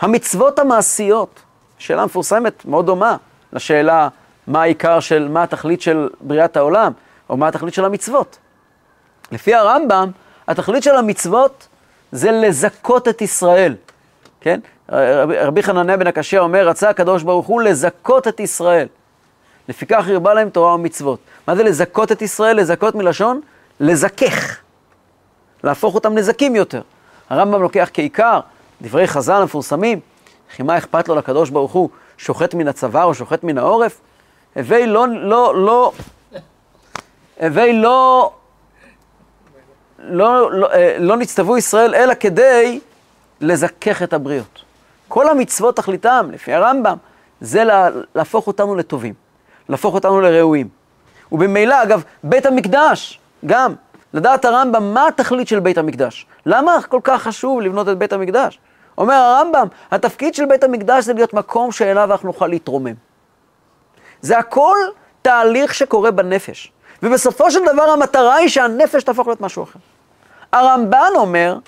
המצוות 0.00 0.58
המעשיות, 0.58 1.42
שאלה 1.78 2.04
מפורסמת, 2.04 2.64
מאוד 2.64 2.86
דומה 2.86 3.16
לשאלה 3.52 4.08
מה 4.46 4.62
העיקר 4.62 5.00
של, 5.00 5.28
מה 5.28 5.42
התכלית 5.42 5.82
של 5.82 6.08
בריאת 6.20 6.56
העולם, 6.56 6.92
או 7.28 7.36
מה 7.36 7.48
התכלית 7.48 7.74
של 7.74 7.84
המצוות. 7.84 8.38
לפי 9.32 9.54
הרמב"ם, 9.54 10.10
התכלית 10.48 10.82
של 10.82 10.96
המצוות 10.96 11.68
זה 12.12 12.30
לזכות 12.32 13.08
את 13.08 13.22
ישראל, 13.22 13.74
כן? 14.40 14.60
רבי, 14.88 15.62
חנניה 15.62 15.96
בן 15.96 16.06
הקשיא 16.06 16.38
אומר, 16.38 16.68
רצה 16.68 16.90
הקדוש 16.90 17.22
ברוך 17.22 17.46
הוא 17.46 17.62
לזכות 17.62 18.28
את 18.28 18.40
ישראל. 18.40 18.86
לפיכך 19.68 20.04
הרבה 20.08 20.34
להם 20.34 20.50
תורה 20.50 20.74
ומצוות. 20.74 21.18
מה 21.48 21.56
זה 21.56 21.62
לזכות 21.62 22.12
את 22.12 22.22
ישראל? 22.22 22.56
לזכות 22.56 22.94
מלשון 22.94 23.40
לזכך. 23.80 24.58
להפוך 25.64 25.94
אותם 25.94 26.14
נזקים 26.14 26.56
יותר. 26.56 26.82
הרמב"ם 27.30 27.62
לוקח 27.62 27.90
כעיקר 27.92 28.40
דברי 28.82 29.06
חז"ל 29.06 29.32
המפורסמים, 29.32 30.00
וכי 30.50 30.62
מה 30.62 30.78
אכפת 30.78 31.08
לו 31.08 31.14
לקדוש 31.14 31.50
ברוך 31.50 31.72
הוא, 31.72 31.88
שוחט 32.18 32.54
מן 32.54 32.68
הצוואר 32.68 33.04
או 33.04 33.14
שוחט 33.14 33.44
מן 33.44 33.58
העורף? 33.58 34.00
הווי 34.56 34.86
לא, 34.86 35.06
לא, 35.08 35.54
לא, 35.56 35.92
הווי 37.40 37.72
לא, 37.72 38.32
לא, 39.98 40.52
לא, 40.52 40.72
אה, 40.72 40.96
לא 40.98 41.16
נצטוו 41.16 41.56
ישראל 41.56 41.94
אלא 41.94 42.14
כדי 42.14 42.80
לזכך 43.40 44.02
את 44.02 44.12
הבריות. 44.12 44.62
כל 45.08 45.28
המצוות 45.28 45.76
תכליתם, 45.76 46.28
לפי 46.32 46.52
הרמב"ם, 46.52 46.96
זה 47.40 47.62
להפוך 48.14 48.46
אותנו 48.46 48.74
לטובים, 48.74 49.14
להפוך 49.68 49.94
אותנו 49.94 50.20
לראויים. 50.20 50.68
ובמילא, 51.32 51.82
אגב, 51.82 52.02
בית 52.24 52.46
המקדש, 52.46 53.20
גם, 53.46 53.74
לדעת 54.14 54.44
הרמב"ם 54.44 54.94
מה 54.94 55.08
התכלית 55.08 55.48
של 55.48 55.60
בית 55.60 55.78
המקדש. 55.78 56.26
למה 56.46 56.82
כל 56.88 57.00
כך 57.04 57.22
חשוב 57.22 57.60
לבנות 57.60 57.88
את 57.88 57.98
בית 57.98 58.12
המקדש? 58.12 58.58
אומר 58.98 59.14
הרמב"ם, 59.14 59.66
התפקיד 59.90 60.34
של 60.34 60.44
בית 60.44 60.64
המקדש 60.64 61.04
זה 61.04 61.12
להיות 61.12 61.34
מקום 61.34 61.72
שאליו 61.72 62.12
אנחנו 62.12 62.26
נוכל 62.26 62.46
להתרומם. 62.46 62.94
זה 64.20 64.38
הכל 64.38 64.76
תהליך 65.22 65.74
שקורה 65.74 66.10
בנפש. 66.10 66.72
ובסופו 67.02 67.50
של 67.50 67.60
דבר 67.72 67.82
המטרה 67.82 68.34
היא 68.34 68.48
שהנפש 68.48 69.02
תהפוך 69.02 69.26
להיות 69.26 69.40
משהו 69.40 69.62
אחר. 69.62 69.78
הרמב"ן 70.52 71.10
אומר, 71.14 71.58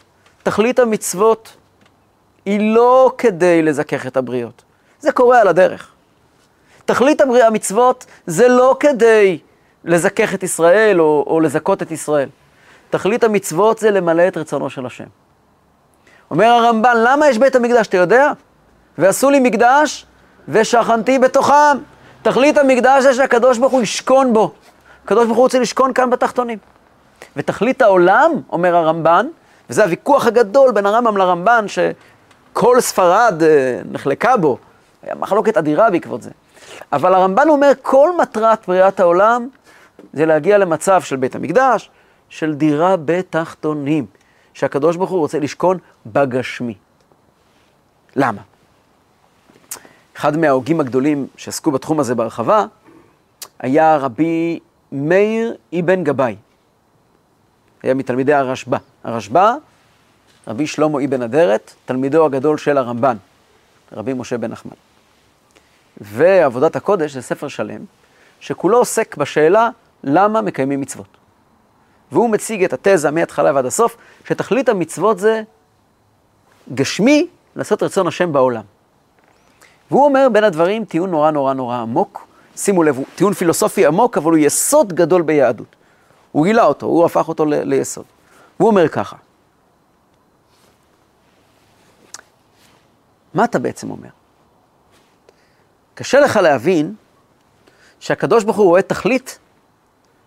תכלית 0.42 0.78
המצוות 0.78 1.56
היא 2.44 2.74
לא 2.74 3.12
כדי 3.18 3.62
לזכך 3.62 4.06
את 4.06 4.16
הבריות. 4.16 4.62
זה 4.98 5.12
קורה 5.12 5.40
על 5.40 5.48
הדרך. 5.48 5.92
תכלית 6.86 7.20
המצוות 7.20 8.06
זה 8.26 8.48
לא 8.48 8.76
כדי 8.80 9.38
לזכך 9.84 10.34
את 10.34 10.42
ישראל 10.42 11.00
או, 11.00 11.24
או 11.26 11.40
לזכות 11.40 11.82
את 11.82 11.90
ישראל. 11.90 12.28
תכלית 12.90 13.24
המצוות 13.24 13.78
זה 13.78 13.90
למלא 13.90 14.28
את 14.28 14.36
רצונו 14.36 14.70
של 14.70 14.86
השם. 14.86 15.04
אומר 16.30 16.46
הרמב"ן, 16.46 16.96
למה 16.96 17.28
יש 17.28 17.38
בית 17.38 17.56
המקדש, 17.56 17.86
אתה 17.86 17.96
יודע? 17.96 18.32
ועשו 18.98 19.30
לי 19.30 19.40
מקדש 19.40 20.06
ושכנתי 20.48 21.18
בתוכם. 21.18 21.78
תכלית 22.22 22.58
המקדש 22.58 23.02
זה 23.02 23.14
שהקדוש 23.14 23.58
ברוך 23.58 23.72
הוא 23.72 23.82
ישכון 23.82 24.32
בו. 24.32 24.52
הקדוש 25.04 25.24
ברוך 25.24 25.36
הוא 25.36 25.44
רוצה 25.44 25.58
לשכון 25.58 25.92
כאן 25.92 26.10
בתחתונים. 26.10 26.58
ותכלית 27.36 27.82
העולם, 27.82 28.30
אומר 28.52 28.76
הרמב"ן, 28.76 29.26
וזה 29.70 29.82
הוויכוח 29.84 30.26
הגדול 30.26 30.72
בין 30.72 30.86
הרמב"ם 30.86 31.16
לרמב"ן, 31.16 31.64
שכל 31.68 32.80
ספרד 32.80 33.42
אה, 33.42 33.80
נחלקה 33.92 34.36
בו, 34.36 34.58
היה 35.02 35.14
מחלוקת 35.14 35.56
אדירה 35.56 35.90
בעקבות 35.90 36.22
זה. 36.22 36.30
אבל 36.92 37.14
הרמב"ן 37.14 37.48
אומר, 37.48 37.72
כל 37.82 38.10
מטרת 38.22 38.68
בריאת 38.68 39.00
העולם 39.00 39.48
זה 40.12 40.26
להגיע 40.26 40.58
למצב 40.58 41.02
של 41.02 41.16
בית 41.16 41.34
המקדש, 41.34 41.90
של 42.28 42.54
דירה 42.54 42.96
בתחתונים, 43.04 44.06
שהקדוש 44.54 44.96
ברוך 44.96 45.10
הוא 45.10 45.18
רוצה 45.18 45.38
לשכון 45.38 45.78
בגשמי. 46.06 46.74
למה? 48.16 48.42
אחד 50.16 50.36
מההוגים 50.36 50.80
הגדולים 50.80 51.26
שעסקו 51.36 51.70
בתחום 51.70 52.00
הזה 52.00 52.14
בהרחבה, 52.14 52.66
היה 53.58 53.96
רבי 53.96 54.58
מאיר 54.92 55.54
אבן 55.80 56.04
גבאי. 56.04 56.36
היה 57.82 57.94
מתלמידי 57.94 58.34
הרשב"א. 58.34 58.76
הרשב"א, 59.04 59.54
רבי 60.48 60.66
שלמה 60.66 61.04
אבן 61.04 61.22
אדרת, 61.22 61.74
תלמידו 61.84 62.26
הגדול 62.26 62.58
של 62.58 62.78
הרמב"ן, 62.78 63.16
רבי 63.92 64.12
משה 64.12 64.38
בן 64.38 64.50
נחמן. 64.50 64.85
ועבודת 66.00 66.76
הקודש 66.76 67.12
זה 67.12 67.22
ספר 67.22 67.48
שלם, 67.48 67.84
שכולו 68.40 68.78
עוסק 68.78 69.16
בשאלה 69.16 69.68
למה 70.04 70.40
מקיימים 70.40 70.80
מצוות. 70.80 71.16
והוא 72.12 72.30
מציג 72.30 72.64
את 72.64 72.72
התזה 72.72 73.10
מההתחלה 73.10 73.54
ועד 73.54 73.66
הסוף, 73.66 73.96
שתכלית 74.28 74.68
המצוות 74.68 75.18
זה 75.18 75.42
גשמי, 76.74 77.26
לעשות 77.56 77.82
רצון 77.82 78.06
השם 78.06 78.32
בעולם. 78.32 78.62
והוא 79.90 80.04
אומר 80.04 80.28
בין 80.32 80.44
הדברים 80.44 80.84
טיעון 80.84 81.10
נורא 81.10 81.30
נורא 81.30 81.54
נורא 81.54 81.76
עמוק, 81.76 82.26
שימו 82.56 82.82
לב, 82.82 82.96
הוא 82.96 83.06
טיעון 83.14 83.32
פילוסופי 83.34 83.86
עמוק, 83.86 84.16
אבל 84.18 84.30
הוא 84.30 84.38
יסוד 84.38 84.92
גדול 84.92 85.22
ביהדות. 85.22 85.76
הוא 86.32 86.44
גילה 86.44 86.64
אותו, 86.64 86.86
הוא 86.86 87.04
הפך 87.04 87.28
אותו 87.28 87.44
ל- 87.44 87.62
ליסוד. 87.62 88.04
והוא 88.60 88.70
אומר 88.70 88.88
ככה, 88.88 89.16
מה 93.34 93.44
אתה 93.44 93.58
בעצם 93.58 93.90
אומר? 93.90 94.08
קשה 95.96 96.20
לך 96.20 96.36
להבין 96.36 96.94
שהקדוש 98.00 98.44
ברוך 98.44 98.56
הוא 98.56 98.66
רואה 98.66 98.82
תכלית 98.82 99.38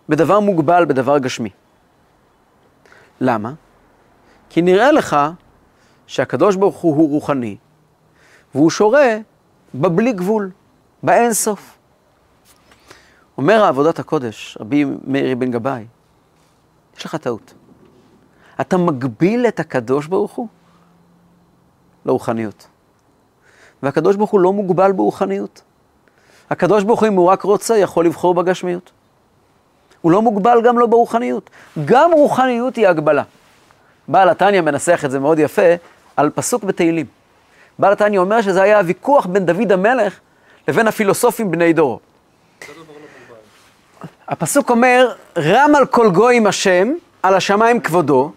בדבר 0.10 0.40
מוגבל, 0.40 0.86
בדבר 0.86 1.18
גשמי. 1.18 1.50
למה? 3.22 3.54
כי 4.50 4.62
נראה 4.62 4.92
לך 4.92 5.18
שהקדוש 6.08 6.56
ברוך 6.56 6.78
הוא 6.78 6.96
הוא 6.96 7.10
רוחני, 7.10 7.58
והוא 8.56 8.70
שורה 8.70 9.18
בבלי 9.76 10.14
גבול, 10.14 10.52
באין 11.04 11.34
סוף. 11.34 11.78
אומר 13.38 13.64
עבודת 13.64 14.00
הקודש, 14.00 14.58
רבי 14.60 14.86
מאיר 15.04 15.36
בן 15.36 15.52
גבאי, 15.52 15.86
יש 16.98 17.06
לך 17.06 17.16
טעות. 17.16 17.54
אתה 18.62 18.78
מגביל 18.78 19.46
את 19.48 19.60
הקדוש 19.60 20.08
ברוך 20.08 20.32
הוא 20.32 20.48
לרוחניות. 22.06 22.68
והקדוש 23.84 24.16
ברוך 24.16 24.32
הוא 24.32 24.40
לא 24.40 24.54
מוגבל 24.54 24.92
ברוחניות. 24.92 25.62
הקדוש 26.50 26.84
ברוך 26.84 27.00
הוא, 27.00 27.08
אם 27.08 27.14
הוא 27.14 27.30
רק 27.30 27.42
רוצה, 27.42 27.78
יכול 27.78 28.06
לבחור 28.06 28.34
בגשמיות. 28.34 28.92
הוא 30.02 30.12
לא 30.12 30.22
מוגבל 30.22 30.62
גם 30.64 30.80
לא 30.80 30.86
ברוחניות. 30.86 31.50
גם 31.86 32.12
רוחניות 32.14 32.76
היא 32.76 32.88
הגבלה. 32.88 33.24
בעל 34.08 34.30
התניא 34.30 34.62
מנסח 34.62 35.02
את 35.06 35.12
זה 35.12 35.20
מאוד 35.20 35.40
יפה 35.40 35.74
על 36.18 36.30
פסוק 36.30 36.64
בתהילים. 36.64 37.06
בעל 37.80 37.94
התניא 37.94 38.20
אומר 38.20 38.42
שזה 38.42 38.62
היה 38.62 38.80
הוויכוח 38.80 39.26
בין 39.26 39.46
דוד 39.46 39.72
המלך 39.72 40.20
לבין 40.68 40.88
הפילוסופים 40.88 41.52
בני 41.52 41.74
דורו. 41.74 42.00
הפסוק 44.28 44.70
אומר, 44.70 45.14
רם 45.38 45.76
על 45.76 45.86
כל 45.86 46.12
גויים 46.12 46.48
השם, 46.48 46.94
על 47.24 47.34
השמיים 47.36 47.80
כבודו, 47.80 48.32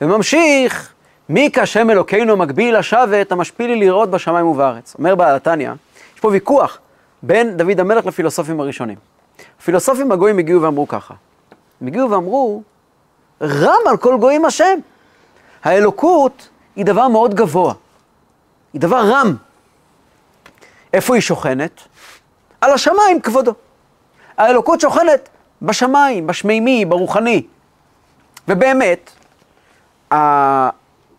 וממשיך, 0.00 0.92
מי 1.30 1.50
כהשם 1.52 1.90
אלוקינו 1.90 2.36
מגביל 2.36 2.76
השבת, 2.76 3.32
המשפיל 3.32 3.70
לי 3.70 3.76
לראות 3.76 4.10
בשמיים 4.10 4.46
ובארץ. 4.46 4.94
אומר 4.98 5.14
בעל 5.14 5.36
התניא, 5.36 5.70
יש 6.14 6.20
פה 6.20 6.28
ויכוח 6.28 6.78
בין 7.22 7.56
דוד 7.56 7.80
המלך 7.80 8.06
לפילוסופים 8.06 8.60
הראשונים. 8.60 8.96
הפילוסופים 9.60 10.12
הגויים 10.12 10.38
הגיעו 10.38 10.62
ואמרו 10.62 10.88
ככה, 10.88 11.14
הם 11.80 11.86
הגיעו 11.86 12.10
ואמרו, 12.10 12.62
רם 13.42 13.88
על 13.88 13.96
כל 13.96 14.16
גויים 14.20 14.44
השם. 14.44 14.78
האלוקות 15.64 16.48
היא 16.76 16.84
דבר 16.84 17.08
מאוד 17.08 17.34
גבוה, 17.34 17.74
היא 18.72 18.80
דבר 18.80 19.00
רם. 19.10 19.36
איפה 20.92 21.14
היא 21.14 21.22
שוכנת? 21.22 21.80
על 22.60 22.72
השמיים 22.72 23.20
כבודו. 23.20 23.54
האלוקות 24.38 24.80
שוכנת 24.80 25.28
בשמיים, 25.62 26.26
בשמימי, 26.26 26.84
ברוחני. 26.84 27.42
ובאמת, 28.48 29.10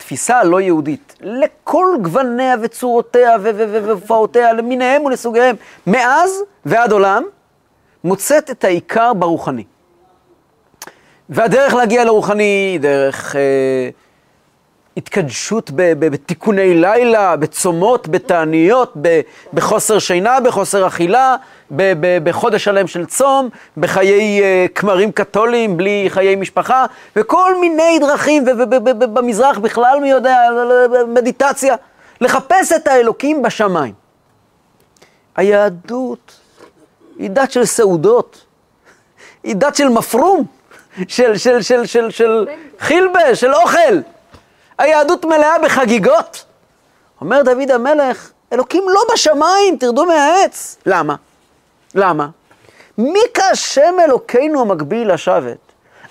התפיסה 0.02 0.40
הלא 0.40 0.62
יהודית, 0.62 1.16
לכל 1.22 1.86
גווניה 2.02 2.56
וצורותיה 2.62 3.36
והופעותיה, 3.42 4.54
למיניהם 4.54 5.06
ולסוגיהם, 5.06 5.56
מאז 5.88 6.44
ועד 6.66 6.92
עולם, 6.92 7.24
מוצאת 8.04 8.52
את 8.52 8.64
העיקר 8.64 9.14
ברוחני. 9.14 9.64
והדרך 11.30 11.74
להגיע 11.74 12.06
לרוחני 12.06 12.44
היא 12.44 12.80
דרך 12.80 13.36
אה, 13.36 13.90
בהתקדשות 14.96 15.72
בתיקוני 15.76 16.74
לילה, 16.74 17.36
בצומות, 17.36 18.08
בתעניות, 18.08 18.94
בחוסר 19.54 20.00
שינה, 20.00 20.40
בחוסר 20.40 20.88
אכילה, 20.88 21.36
בחודש 22.24 22.64
שלם 22.64 22.88
של 22.88 23.06
צום, 23.06 23.50
בחיי 23.78 24.42
אה, 24.42 24.66
כמרים 24.76 25.12
קתוליים, 25.12 25.78
בלי 25.78 26.06
חיי 26.10 26.36
משפחה, 26.36 26.86
וכל 27.16 27.60
מיני 27.60 28.00
דרכים, 28.00 28.44
ובמזרח 28.48 29.58
בכלל 29.58 30.00
מי 30.02 30.10
יודע, 30.10 30.38
מדיטציה, 31.08 31.76
לחפש 32.22 32.72
את 32.72 32.88
האלוקים 32.88 33.42
בשמיים. 33.42 33.94
היהדות 35.36 36.40
היא 37.18 37.30
דת 37.30 37.52
של 37.52 37.66
סעודות, 37.66 38.46
היא 39.44 39.56
דת 39.56 39.76
של 39.76 39.90
מפרום, 39.90 40.46
של, 41.08 41.38
של, 41.38 41.62
של, 41.62 41.86
של, 41.86 42.12
של 42.12 42.48
חילבה, 42.80 43.36
של 43.36 43.54
אוכל. 43.54 44.02
היהדות 44.82 45.26
מלאה 45.26 45.60
בחגיגות. 45.60 46.46
אומר 47.22 47.42
דוד 47.42 47.72
המלך, 47.72 48.32
אלוקים 48.54 48.84
לא 48.90 49.02
בשמיים, 49.14 49.78
תרדו 49.80 50.06
מהעץ. 50.06 50.78
למה? 50.86 51.16
למה? 51.96 52.28
מי 52.98 53.20
כהשם 53.34 53.94
אלוקינו 54.04 54.62
המקביל 54.62 55.14
לשבת? 55.14 55.58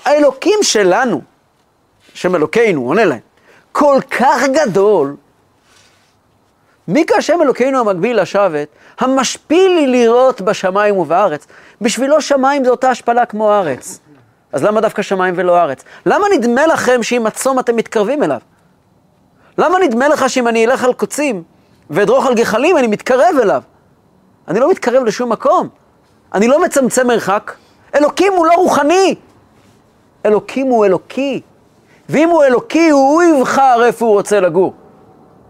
האלוקים 0.05 0.59
שלנו, 0.63 1.21
שם 2.15 2.35
אלוקינו, 2.35 2.87
עונה 2.87 3.05
להם, 3.05 3.19
כל 3.73 3.99
כך 4.11 4.43
גדול, 4.53 5.17
מי 6.89 7.05
כהשם 7.07 7.43
אלוקינו 7.43 7.81
המקביל 7.81 8.21
לשבת, 8.21 8.69
המשפיל 9.01 9.71
לי 9.71 9.87
לראות 9.87 10.41
בשמיים 10.41 10.97
ובארץ. 10.97 11.47
בשבילו 11.81 12.21
שמיים 12.21 12.65
זו 12.65 12.71
אותה 12.71 12.91
השפלה 12.91 13.27
כמו 13.27 13.53
הארץ. 13.53 14.01
אז 14.53 14.65
למה 14.65 14.81
דווקא 14.81 15.03
שמיים 15.03 15.35
ולא 15.37 15.61
ארץ? 15.61 15.85
למה 16.07 16.27
נדמה 16.33 16.67
לכם 16.67 17.03
שעם 17.03 17.27
הצום 17.27 17.59
אתם 17.59 17.77
מתקרבים 17.77 18.23
אליו? 18.23 18.41
למה 19.61 19.79
נדמה 19.79 20.09
לך 20.09 20.31
שאם 20.31 20.49
אני 20.49 20.67
אלך 20.67 20.85
על 20.85 20.93
קוצים 20.93 21.43
ואדרוך 21.91 22.27
על 22.27 22.35
גחלים, 22.35 22.79
אני 22.79 22.87
מתקרב 22.87 23.37
אליו? 23.43 23.63
אני 24.49 24.61
לא 24.61 24.71
מתקרב 24.71 25.05
לשום 25.05 25.33
מקום. 25.33 25.69
אני 26.35 26.49
לא 26.49 26.63
מצמצם 26.63 27.07
מרחק. 27.07 27.53
אלוקים 27.95 28.33
הוא 28.33 28.47
לא 28.47 28.53
רוחני. 28.53 29.15
אלוקים 30.27 30.67
הוא 30.67 30.87
אלוקי. 30.87 31.41
ואם 32.09 32.29
הוא 32.29 32.45
אלוקי, 32.45 32.91
הוא 32.91 33.23
יבחר 33.23 33.85
איפה 33.85 34.05
הוא 34.05 34.15
רוצה 34.15 34.41
לגור. 34.41 34.75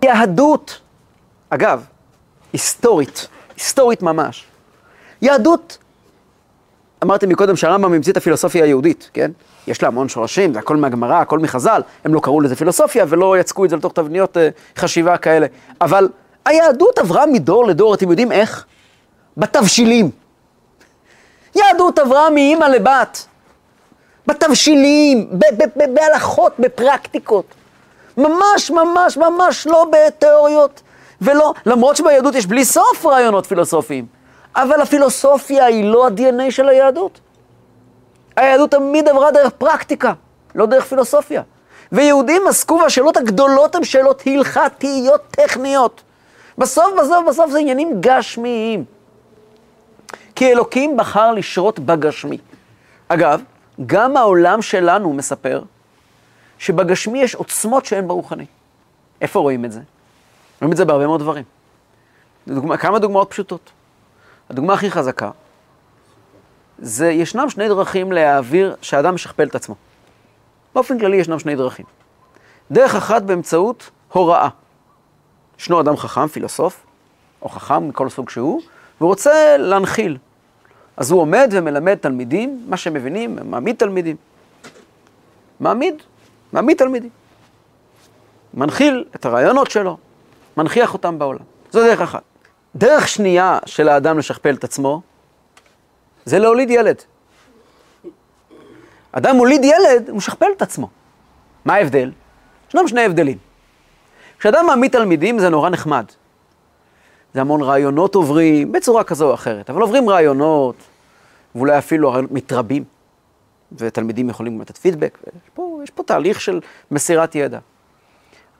יהדות, 0.02 0.80
אגב, 1.50 1.84
היסטורית, 2.52 3.28
היסטורית 3.56 4.02
ממש. 4.02 4.46
יהדות, 5.22 5.78
אמרתי 7.02 7.26
מקודם 7.26 7.56
שהרמב"ם 7.56 7.92
המציא 7.92 8.12
את 8.12 8.16
הפילוסופיה 8.16 8.64
היהודית, 8.64 9.10
כן? 9.12 9.30
יש 9.66 9.82
לה 9.82 9.88
המון 9.88 10.08
שורשים, 10.08 10.52
זה 10.52 10.58
הכל 10.58 10.76
מהגמרא, 10.76 11.14
הכל 11.14 11.38
מחז"ל, 11.38 11.82
הם 12.04 12.14
לא 12.14 12.20
קראו 12.20 12.40
לזה 12.40 12.56
פילוסופיה 12.56 13.04
ולא 13.08 13.38
יצקו 13.38 13.64
את 13.64 13.70
זה 13.70 13.76
לתוך 13.76 13.92
תבניות 13.92 14.36
uh, 14.36 14.40
חשיבה 14.80 15.16
כאלה. 15.16 15.46
אבל 15.80 16.08
היהדות 16.44 16.98
עברה 16.98 17.26
מדור 17.26 17.66
לדור, 17.66 17.94
אתם 17.94 18.10
יודעים 18.10 18.32
איך? 18.32 18.64
בתבשילים. 19.36 20.10
יהדות 21.54 21.98
עברה 21.98 22.30
מאימא 22.30 22.64
לבת. 22.64 23.26
בתבשילים, 24.26 25.30
בהלכות, 25.94 26.52
בפרקטיקות. 26.58 27.44
ממש, 28.16 28.70
ממש, 28.70 29.16
ממש 29.16 29.66
לא 29.66 29.86
בתיאוריות. 29.92 30.82
ולא, 31.20 31.54
למרות 31.66 31.96
שביהדות 31.96 32.34
יש 32.34 32.46
בלי 32.46 32.64
סוף 32.64 33.06
רעיונות 33.06 33.46
פילוסופיים. 33.46 34.06
אבל 34.56 34.80
הפילוסופיה 34.80 35.64
היא 35.64 35.84
לא 35.84 36.06
ה-DNA 36.06 36.50
של 36.50 36.68
היהדות. 36.68 37.20
היהדות 38.36 38.70
תמיד 38.70 39.08
עברה 39.08 39.30
דרך 39.30 39.52
פרקטיקה, 39.58 40.12
לא 40.54 40.66
דרך 40.66 40.84
פילוסופיה. 40.84 41.42
ויהודים 41.92 42.42
עסקו 42.48 42.78
והשאלות 42.82 43.16
הגדולות 43.16 43.74
הן 43.74 43.84
שאלות 43.84 44.22
הלכתיות 44.26 45.22
טכניות. 45.30 46.02
בסוף, 46.58 46.86
בסוף, 47.00 47.28
בסוף 47.28 47.50
זה 47.50 47.58
עניינים 47.58 48.00
גשמיים. 48.00 48.84
כי 50.34 50.52
אלוקים 50.52 50.96
בחר 50.96 51.32
לשרות 51.32 51.78
בגשמי. 51.78 52.38
אגב, 53.08 53.42
גם 53.86 54.16
העולם 54.16 54.62
שלנו 54.62 55.12
מספר 55.12 55.62
שבגשמי 56.58 57.22
יש 57.22 57.34
עוצמות 57.34 57.86
שאין 57.86 58.08
ברוחני. 58.08 58.46
איפה 59.20 59.38
רואים 59.38 59.64
את 59.64 59.72
זה? 59.72 59.80
רואים 60.60 60.72
את 60.72 60.76
זה 60.76 60.84
בהרבה 60.84 61.06
מאוד 61.06 61.20
דברים. 61.20 61.44
דוגמה, 62.48 62.76
כמה 62.76 62.98
דוגמאות 62.98 63.30
פשוטות. 63.30 63.70
הדוגמה 64.50 64.74
הכי 64.74 64.90
חזקה, 64.90 65.30
זה 66.80 67.10
ישנם 67.10 67.50
שני 67.50 67.68
דרכים 67.68 68.12
להעביר 68.12 68.76
שאדם 68.82 69.14
משכפל 69.14 69.46
את 69.46 69.54
עצמו. 69.54 69.74
באופן 70.74 70.98
כללי 70.98 71.16
ישנם 71.16 71.38
שני 71.38 71.56
דרכים. 71.56 71.86
דרך 72.70 72.94
אחת 72.94 73.22
באמצעות 73.22 73.90
הוראה. 74.12 74.48
ישנו 75.58 75.80
אדם 75.80 75.96
חכם, 75.96 76.26
פילוסוף, 76.26 76.86
או 77.42 77.48
חכם 77.48 77.88
מכל 77.88 78.08
סוג 78.08 78.30
שהוא, 78.30 78.62
ורוצה 79.00 79.56
להנחיל. 79.58 80.18
אז 80.96 81.10
הוא 81.10 81.20
עומד 81.20 81.48
ומלמד 81.52 81.94
תלמידים, 81.94 82.64
מה 82.68 82.76
שהם 82.76 82.94
מבינים, 82.94 83.38
מעמיד 83.44 83.76
תלמידים. 83.76 84.16
מעמיד, 85.60 85.94
מעמיד 86.52 86.76
תלמידים. 86.76 87.10
מנחיל 88.54 89.04
את 89.16 89.26
הרעיונות 89.26 89.70
שלו, 89.70 89.96
מנכיח 90.56 90.94
אותם 90.94 91.18
בעולם. 91.18 91.44
זו 91.70 91.80
דרך 91.80 92.00
אחת. 92.00 92.22
דרך 92.76 93.08
שנייה 93.08 93.58
של 93.66 93.88
האדם 93.88 94.18
לשכפל 94.18 94.54
את 94.54 94.64
עצמו, 94.64 95.02
זה 96.30 96.38
להוליד 96.38 96.70
ילד. 96.70 96.96
אדם 99.12 99.36
מוליד 99.36 99.64
ילד, 99.64 100.08
הוא 100.08 100.16
משכפל 100.16 100.46
את 100.56 100.62
עצמו. 100.62 100.88
מה 101.64 101.74
ההבדל? 101.74 102.12
ישנם 102.68 102.88
שני 102.88 103.04
הבדלים. 103.04 103.38
כשאדם 104.38 104.66
מעמיד 104.66 104.92
תלמידים 104.92 105.38
זה 105.38 105.48
נורא 105.48 105.70
נחמד. 105.70 106.04
זה 107.34 107.40
המון 107.40 107.62
רעיונות 107.62 108.14
עוברים, 108.14 108.72
בצורה 108.72 109.04
כזו 109.04 109.28
או 109.28 109.34
אחרת, 109.34 109.70
אבל 109.70 109.80
עוברים 109.80 110.10
רעיונות, 110.10 110.74
ואולי 111.54 111.78
אפילו 111.78 112.08
הרעיונות 112.08 112.32
מתרבים, 112.32 112.84
ותלמידים 113.72 114.30
יכולים 114.30 114.60
לתת 114.60 114.76
פידבק, 114.76 115.18
יש 115.26 115.50
פה, 115.54 115.80
יש 115.84 115.90
פה 115.90 116.02
תהליך 116.02 116.40
של 116.40 116.60
מסירת 116.90 117.34
ידע. 117.34 117.58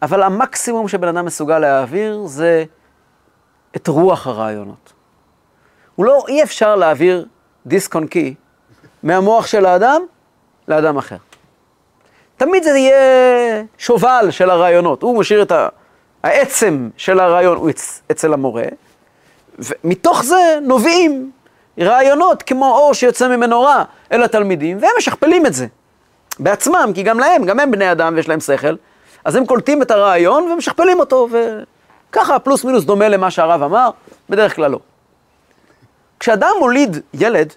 אבל 0.03 0.23
המקסימום 0.23 0.89
שבן 0.89 1.09
אדם 1.09 1.25
מסוגל 1.25 1.59
להעביר 1.59 2.27
זה 2.27 2.65
את 3.77 3.89
רוח 3.89 4.27
הרעיונות. 4.27 4.93
הוא 5.95 6.07
לא, 6.07 6.25
אי 6.29 6.43
אפשר 6.43 6.77
להעביר 6.77 7.27
דיסק 7.67 7.95
און 7.95 8.07
קי 8.07 8.35
מהמוח 9.03 9.47
של 9.47 9.67
האדם 9.67 10.03
לאדם 10.69 10.99
אחר. 10.99 11.17
תמיד 12.37 12.63
זה 12.63 12.79
יהיה 12.79 13.63
שובל 13.79 14.27
של 14.31 14.51
הרעיונות. 14.51 15.03
הוא 15.03 15.19
משאיר 15.19 15.43
את 15.43 15.53
העצם 16.23 16.89
של 16.97 17.21
הרעיון 17.21 17.57
הוא 17.57 17.71
אצל 18.11 18.33
המורה, 18.33 18.65
ומתוך 19.59 20.25
זה 20.25 20.59
נובעים 20.63 21.31
רעיונות 21.79 22.43
כמו 22.43 22.67
אור 22.77 22.95
שיוצא 22.95 23.29
ממנורה 23.29 23.85
אל 24.13 24.23
התלמידים, 24.23 24.79
והם 24.81 24.91
משכפלים 24.99 25.47
את 25.47 25.55
זה 25.55 25.67
בעצמם, 26.39 26.91
כי 26.95 27.03
גם 27.03 27.21
להם, 27.21 27.45
גם 27.45 27.61
הם 27.61 27.71
בני 27.71 27.93
אדם 27.93 28.13
ויש 28.17 28.29
להם 28.29 28.41
שכל, 28.41 28.75
אז 29.25 29.37
הם 29.37 29.47
קולטים 29.47 29.83
את 29.83 29.91
הרעיון 29.91 30.43
ומשכפלים 30.43 31.01
אותו, 31.01 31.29
וככה 32.11 32.39
פלוס 32.39 32.65
מינוס 32.65 32.85
דומה 32.85 33.09
למה 33.09 33.31
שהרב 33.31 33.63
אמר, 33.63 33.91
בדרך 34.31 34.57
כלל 34.57 34.71
לא. 34.71 34.79
כשאדם 36.21 36.53
מוליד 36.59 36.97
ילד, 37.15 37.53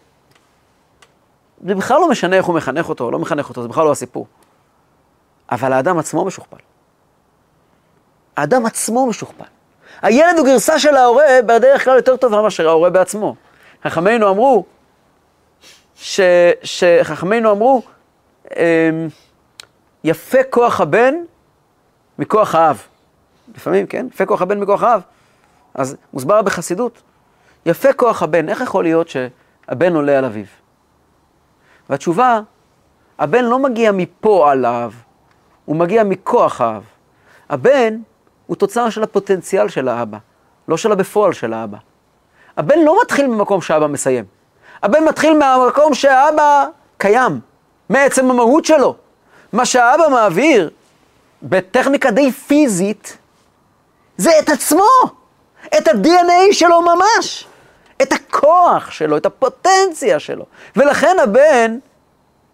זה 1.67 1.75
בכלל 1.75 1.99
לא 1.99 2.09
משנה 2.09 2.35
איך 2.35 2.45
הוא 2.45 2.55
מחנך 2.55 2.89
אותו 2.89 3.03
או 3.03 3.11
לא 3.11 3.19
מחנך 3.19 3.49
אותו, 3.49 3.61
זה 3.61 3.67
בכלל 3.67 3.85
לא 3.85 3.91
הסיפור. 3.91 4.27
אבל 5.51 5.73
האדם 5.73 5.99
עצמו 5.99 6.25
משוכפל. 6.25 6.57
האדם 8.35 8.65
עצמו 8.65 9.07
משוכפל. 9.07 9.45
הילד 10.01 10.37
הוא 10.37 10.47
גרסה 10.47 10.79
של 10.79 10.95
ההורה 10.95 11.41
בדרך 11.45 11.83
כלל 11.83 11.95
יותר 11.95 12.17
טובה 12.17 12.41
מאשר 12.41 12.67
ההורה 12.67 12.89
בעצמו. 12.89 13.35
חכמינו 13.83 14.29
אמרו, 14.29 14.65
ש, 15.95 16.19
שחכמינו 16.63 17.51
אמרו, 17.51 17.81
אמ, 18.55 19.07
יפה 20.03 20.43
כוח 20.49 20.81
הבן 20.81 21.15
מכוח 22.19 22.55
האב. 22.55 22.81
לפעמים, 23.55 23.87
כן? 23.87 24.07
יפה 24.13 24.25
כוח 24.25 24.41
הבן 24.41 24.59
מכוח 24.59 24.83
האב. 24.83 25.01
אז 25.73 25.95
מוסבר 26.13 26.41
בחסידות, 26.41 27.01
יפה 27.65 27.93
כוח 27.93 28.23
הבן, 28.23 28.49
איך 28.49 28.61
יכול 28.61 28.83
להיות 28.83 29.07
שהבן 29.09 29.95
עולה 29.95 30.17
על 30.17 30.25
אביו? 30.25 30.45
והתשובה, 31.89 32.39
הבן 33.19 33.45
לא 33.45 33.59
מגיע 33.59 33.91
מפה 33.91 34.51
על 34.51 34.65
האב, 34.65 34.93
הוא 35.65 35.75
מגיע 35.75 36.03
מכוח 36.03 36.61
האב. 36.61 36.83
הבן 37.49 37.97
הוא 38.47 38.55
תוצר 38.55 38.89
של 38.89 39.03
הפוטנציאל 39.03 39.69
של 39.69 39.87
האבא, 39.87 40.17
לא 40.67 40.77
של 40.77 40.91
הבפועל 40.91 41.33
של 41.33 41.53
האבא. 41.53 41.77
הבן 42.57 42.79
לא 42.79 42.97
מתחיל 43.01 43.27
ממקום 43.27 43.61
שהאבא 43.61 43.87
מסיים. 43.87 44.25
הבן 44.83 45.03
מתחיל 45.03 45.37
מהמקום 45.37 45.93
שהאבא 45.93 46.65
קיים, 46.97 47.39
מעצם 47.89 48.31
המהות 48.31 48.65
שלו. 48.65 48.95
מה 49.53 49.65
שהאבא 49.65 50.07
מעביר 50.09 50.69
בטכניקה 51.43 52.11
די 52.11 52.31
פיזית, 52.31 53.17
זה 54.17 54.31
את 54.39 54.49
עצמו, 54.49 54.89
את 55.77 55.87
ה-DNA 55.87 56.51
שלו 56.53 56.81
ממש, 56.81 57.47
את 58.01 58.13
הכוח 58.13 58.91
שלו, 58.91 59.17
את 59.17 59.25
הפוטנציה 59.25 60.19
שלו. 60.19 60.45
ולכן 60.75 61.17
הבן 61.23 61.77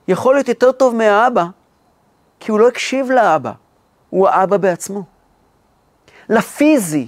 יכול 0.07 0.35
להיות 0.35 0.47
יותר 0.47 0.71
טוב 0.71 0.95
מהאבא, 0.95 1.45
כי 2.39 2.51
הוא 2.51 2.59
לא 2.59 2.67
הקשיב 2.67 3.11
לאבא. 3.11 3.51
הוא 4.09 4.27
האבא 4.27 4.57
בעצמו. 4.57 5.03
לפיזי, 6.29 7.07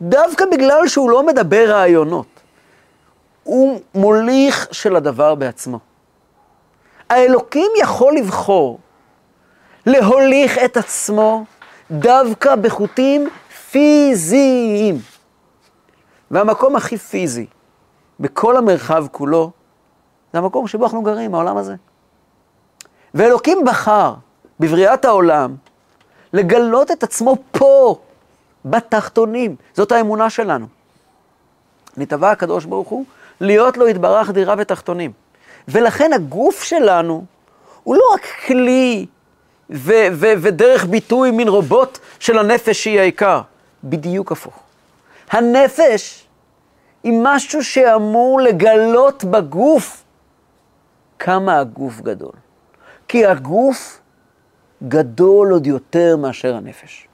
דווקא 0.00 0.44
בגלל 0.52 0.88
שהוא 0.88 1.10
לא 1.10 1.26
מדבר 1.26 1.64
רעיונות, 1.68 2.26
הוא 3.42 3.80
מוליך 3.94 4.68
של 4.72 4.96
הדבר 4.96 5.34
בעצמו. 5.34 5.78
האלוקים 7.10 7.70
יכול 7.80 8.16
לבחור 8.16 8.78
להוליך 9.86 10.58
את 10.58 10.76
עצמו 10.76 11.44
דווקא 11.90 12.56
בחוטים 12.56 13.28
פיזיים. 13.70 14.98
והמקום 16.30 16.76
הכי 16.76 16.98
פיזי 16.98 17.46
בכל 18.20 18.56
המרחב 18.56 19.06
כולו, 19.12 19.50
זה 20.32 20.38
המקום 20.38 20.68
שבו 20.68 20.84
אנחנו 20.84 21.02
גרים, 21.02 21.34
העולם 21.34 21.56
הזה. 21.56 21.74
ואלוקים 23.14 23.58
בחר 23.64 24.14
בבריאת 24.60 25.04
העולם 25.04 25.56
לגלות 26.32 26.90
את 26.90 27.02
עצמו 27.02 27.36
פה, 27.50 27.98
בתחתונים. 28.64 29.56
זאת 29.74 29.92
האמונה 29.92 30.30
שלנו. 30.30 30.66
נתבע 31.96 32.30
הקדוש 32.30 32.64
ברוך 32.64 32.88
הוא 32.88 33.04
להיות 33.40 33.76
לו 33.76 33.88
יתברך 33.88 34.30
דירה 34.30 34.56
בתחתונים. 34.56 35.12
ולכן 35.68 36.12
הגוף 36.12 36.62
שלנו 36.62 37.24
הוא 37.82 37.96
לא 37.96 38.02
רק 38.14 38.26
כלי 38.46 39.06
ו- 39.70 40.06
ו- 40.12 40.32
ודרך 40.42 40.84
ביטוי 40.84 41.30
מין 41.30 41.48
רובוט 41.48 41.98
של 42.18 42.38
הנפש 42.38 42.82
שהיא 42.82 43.00
העיקר, 43.00 43.40
בדיוק 43.84 44.32
הפוך. 44.32 44.58
הנפש 45.30 46.25
היא 47.06 47.20
משהו 47.22 47.64
שאמור 47.64 48.40
לגלות 48.40 49.24
בגוף 49.24 50.04
כמה 51.18 51.58
הגוף 51.58 52.00
גדול. 52.00 52.32
כי 53.08 53.26
הגוף 53.26 54.00
גדול 54.88 55.52
עוד 55.52 55.66
יותר 55.66 56.16
מאשר 56.16 56.56
הנפש. 56.56 57.08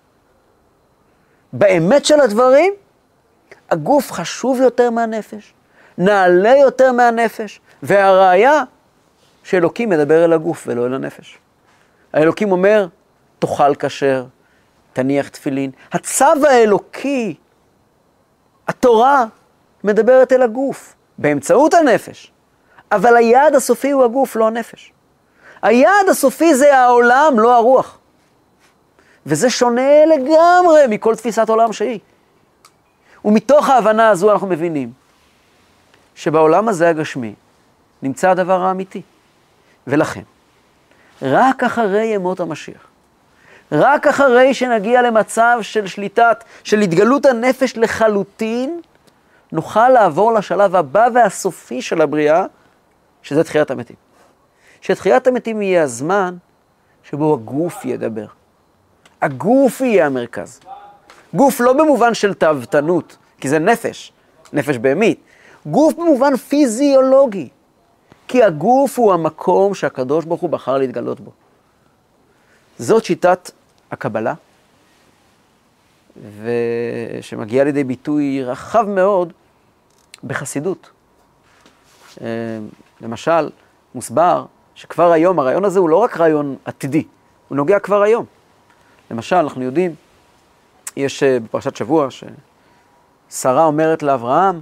באמת 1.52 2.04
של 2.04 2.20
הדברים, 2.20 2.74
הגוף 3.70 4.12
חשוב 4.12 4.60
יותר 4.60 4.90
מהנפש, 4.90 5.54
נעלה 5.98 6.56
יותר 6.56 6.92
מהנפש, 6.92 7.60
והראיה 7.82 8.62
שאלוקים 9.44 9.88
מדבר 9.88 10.24
אל 10.24 10.32
הגוף 10.32 10.64
ולא 10.66 10.86
אל 10.86 10.94
הנפש. 10.94 11.38
האלוקים 12.12 12.52
אומר, 12.52 12.86
תאכל 13.38 13.74
כשר, 13.74 14.24
תניח 14.92 15.28
תפילין. 15.28 15.70
הצו 15.92 16.46
האלוקי, 16.50 17.34
התורה, 18.68 19.24
מדברת 19.84 20.32
אל 20.32 20.42
הגוף, 20.42 20.94
באמצעות 21.18 21.74
הנפש. 21.74 22.32
אבל 22.92 23.16
היעד 23.16 23.54
הסופי 23.54 23.90
הוא 23.90 24.04
הגוף, 24.04 24.36
לא 24.36 24.46
הנפש. 24.46 24.92
היעד 25.62 26.08
הסופי 26.10 26.54
זה 26.54 26.78
העולם, 26.78 27.34
לא 27.38 27.56
הרוח. 27.56 27.98
וזה 29.26 29.50
שונה 29.50 30.06
לגמרי 30.06 30.80
מכל 30.88 31.16
תפיסת 31.16 31.48
עולם 31.48 31.72
שהיא. 31.72 31.98
ומתוך 33.24 33.68
ההבנה 33.68 34.08
הזו 34.08 34.32
אנחנו 34.32 34.46
מבינים 34.46 34.92
שבעולם 36.14 36.68
הזה 36.68 36.88
הגשמי 36.88 37.34
נמצא 38.02 38.30
הדבר 38.30 38.60
האמיתי. 38.60 39.02
ולכן, 39.86 40.22
רק 41.22 41.62
אחרי 41.62 42.04
ימות 42.04 42.40
המשיח, 42.40 42.86
רק 43.72 44.06
אחרי 44.06 44.54
שנגיע 44.54 45.02
למצב 45.02 45.58
של 45.62 45.86
שליטת, 45.86 46.44
של 46.64 46.80
התגלות 46.80 47.26
הנפש 47.26 47.76
לחלוטין, 47.76 48.80
נוכל 49.52 49.88
לעבור 49.88 50.32
לשלב 50.32 50.76
הבא 50.76 51.08
והסופי 51.14 51.82
של 51.82 52.00
הבריאה, 52.00 52.44
שזה 53.22 53.44
תחיית 53.44 53.70
המתים. 53.70 53.96
שתחיית 54.80 55.26
המתים 55.26 55.62
יהיה 55.62 55.82
הזמן 55.82 56.36
שבו 57.10 57.34
הגוף 57.34 57.84
ידבר. 57.84 58.26
הגוף 59.22 59.80
יהיה 59.80 60.06
המרכז. 60.06 60.60
גוף 61.34 61.60
לא 61.60 61.72
במובן 61.72 62.14
של 62.14 62.34
תאוותנות, 62.34 63.16
כי 63.40 63.48
זה 63.48 63.58
נפש, 63.58 64.12
נפש 64.52 64.78
בהמית. 64.78 65.20
גוף 65.66 65.94
במובן 65.94 66.36
פיזיולוגי, 66.36 67.48
כי 68.28 68.42
הגוף 68.42 68.98
הוא 68.98 69.12
המקום 69.12 69.74
שהקדוש 69.74 70.24
ברוך 70.24 70.40
הוא 70.40 70.50
בחר 70.50 70.78
להתגלות 70.78 71.20
בו. 71.20 71.30
זאת 72.78 73.04
שיטת 73.04 73.50
הקבלה, 73.90 74.34
ושמגיעה 76.42 77.64
לידי 77.64 77.84
ביטוי 77.84 78.44
רחב 78.44 78.88
מאוד 78.88 79.32
בחסידות. 80.24 80.90
אה, 82.20 82.26
למשל, 83.00 83.50
מוסבר 83.94 84.44
שכבר 84.74 85.12
היום, 85.12 85.38
הרעיון 85.38 85.64
הזה 85.64 85.78
הוא 85.78 85.88
לא 85.88 85.96
רק 85.96 86.20
רעיון 86.20 86.56
עתידי, 86.64 87.04
הוא 87.48 87.56
נוגע 87.56 87.78
כבר 87.78 88.02
היום. 88.02 88.24
למשל, 89.10 89.36
אנחנו 89.36 89.62
יודעים, 89.62 89.94
יש 90.96 91.22
אה, 91.22 91.40
בפרשת 91.40 91.76
שבוע, 91.76 92.08
ששרה 93.30 93.64
אומרת 93.64 94.02
לאברהם, 94.02 94.60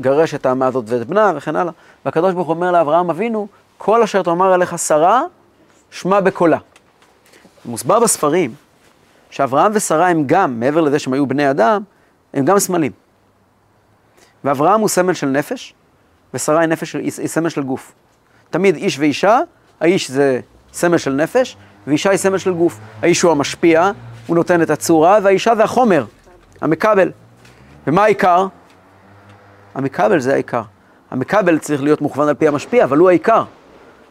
גרש 0.00 0.34
את 0.34 0.46
האמה 0.46 0.66
הזאת 0.66 0.84
ואת 0.88 1.06
בנה 1.06 1.32
וכן 1.36 1.56
הלאה, 1.56 1.72
והקדוש 2.04 2.34
ברוך 2.34 2.46
הוא 2.46 2.54
אומר 2.54 2.72
לאברהם 2.72 3.10
אבינו, 3.10 3.48
כל 3.78 4.02
אשר 4.02 4.22
תאמר 4.22 4.52
עליך 4.52 4.78
שרה, 4.78 5.22
שמע 5.90 6.20
בקולה. 6.20 6.58
מוסבר 7.64 8.00
בספרים 8.00 8.54
שאברהם 9.30 9.72
ושרה 9.74 10.08
הם 10.08 10.24
גם, 10.26 10.60
מעבר 10.60 10.80
לזה 10.80 10.98
שהם 10.98 11.12
היו 11.12 11.26
בני 11.26 11.50
אדם, 11.50 11.82
הם 12.34 12.44
גם 12.44 12.58
סמלים. 12.58 12.92
ואברהם 14.44 14.80
הוא 14.80 14.88
סמל 14.88 15.14
של 15.14 15.26
נפש, 15.26 15.74
ושרה 16.34 16.60
היא, 16.60 16.68
נפש, 16.68 16.96
היא 16.96 17.10
סמל 17.10 17.48
של 17.48 17.62
גוף. 17.62 17.92
תמיד 18.50 18.76
איש 18.76 18.98
ואישה, 18.98 19.38
האיש 19.80 20.10
זה 20.10 20.40
סמל 20.72 20.98
של 20.98 21.12
נפש, 21.12 21.56
ואישה 21.86 22.10
היא 22.10 22.16
סמל 22.16 22.38
של 22.38 22.52
גוף. 22.52 22.78
האיש 23.02 23.22
הוא 23.22 23.32
המשפיע, 23.32 23.90
הוא 24.26 24.36
נותן 24.36 24.62
את 24.62 24.70
הצורה, 24.70 25.18
והאישה 25.22 25.56
זה 25.56 25.64
החומר, 25.64 26.04
המקבל. 26.60 27.10
ומה 27.86 28.04
העיקר? 28.04 28.46
המקבל 29.74 30.18
זה 30.18 30.32
העיקר. 30.32 30.62
המקבל 31.10 31.58
צריך 31.58 31.82
להיות 31.82 32.00
מוכוון 32.00 32.28
על 32.28 32.34
פי 32.34 32.48
המשפיע, 32.48 32.84
אבל 32.84 32.98
הוא 32.98 33.08
העיקר. 33.08 33.44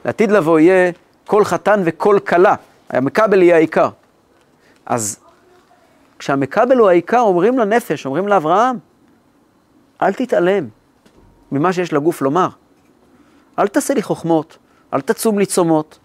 לעתיד 0.05 0.31
לבוא 0.31 0.59
יהיה 0.59 0.91
כל 1.27 1.45
חתן 1.45 1.81
וכל 1.85 2.19
כלה, 2.27 2.55
המקבל 2.89 3.41
יהיה 3.41 3.55
העיקר. 3.55 3.89
אז 4.85 5.19
כשהמקבל 6.19 6.77
הוא 6.77 6.89
העיקר, 6.89 7.19
אומרים 7.19 7.59
לנפש, 7.59 8.05
אומרים 8.05 8.27
לאברהם, 8.27 8.77
אל 10.03 10.13
תתעלם 10.13 10.67
ממה 11.51 11.73
שיש 11.73 11.93
לגוף 11.93 12.21
לומר. 12.21 12.49
אל 13.59 13.67
תעשה 13.67 13.93
לי 13.93 14.01
חוכמות, 14.01 14.57
אל 14.93 15.01
תצום 15.01 15.39
לי 15.39 15.45
צומות, 15.45 15.99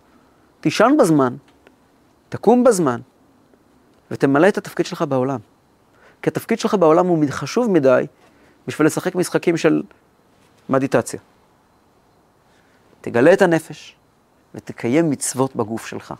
תישן 0.61 0.93
בזמן, 0.99 1.37
תקום 2.29 2.65
בזמן, 2.65 3.01
ותמלא 4.11 4.49
את 4.49 4.59
התפקיד 4.59 4.87
שלך 4.87 5.03
בעולם. 5.03 5.39
כי 6.23 6.31
התפקיד 6.31 6.59
שלך 6.59 6.75
בעולם 6.75 7.07
הוא 7.07 7.25
חשוב 7.31 7.71
מדי 7.71 8.07
בשביל 8.67 8.87
לשחק 8.87 9.15
משחקים 9.15 9.57
של 9.57 9.83
מדיטציה. 10.69 11.21
תגלה 13.01 13.33
את 13.33 13.43
הנפש 13.43 13.97
ותקיים 14.55 15.11
מצוות 15.11 15.57
בגוף 15.57 15.87
שלך. 15.87 16.15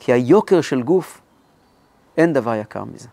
כי 0.00 0.12
היוקר 0.12 0.60
של 0.60 0.82
גוף, 0.82 1.20
אין 2.16 2.32
דבר 2.32 2.54
יקר 2.54 2.84
מזה. 2.84 3.08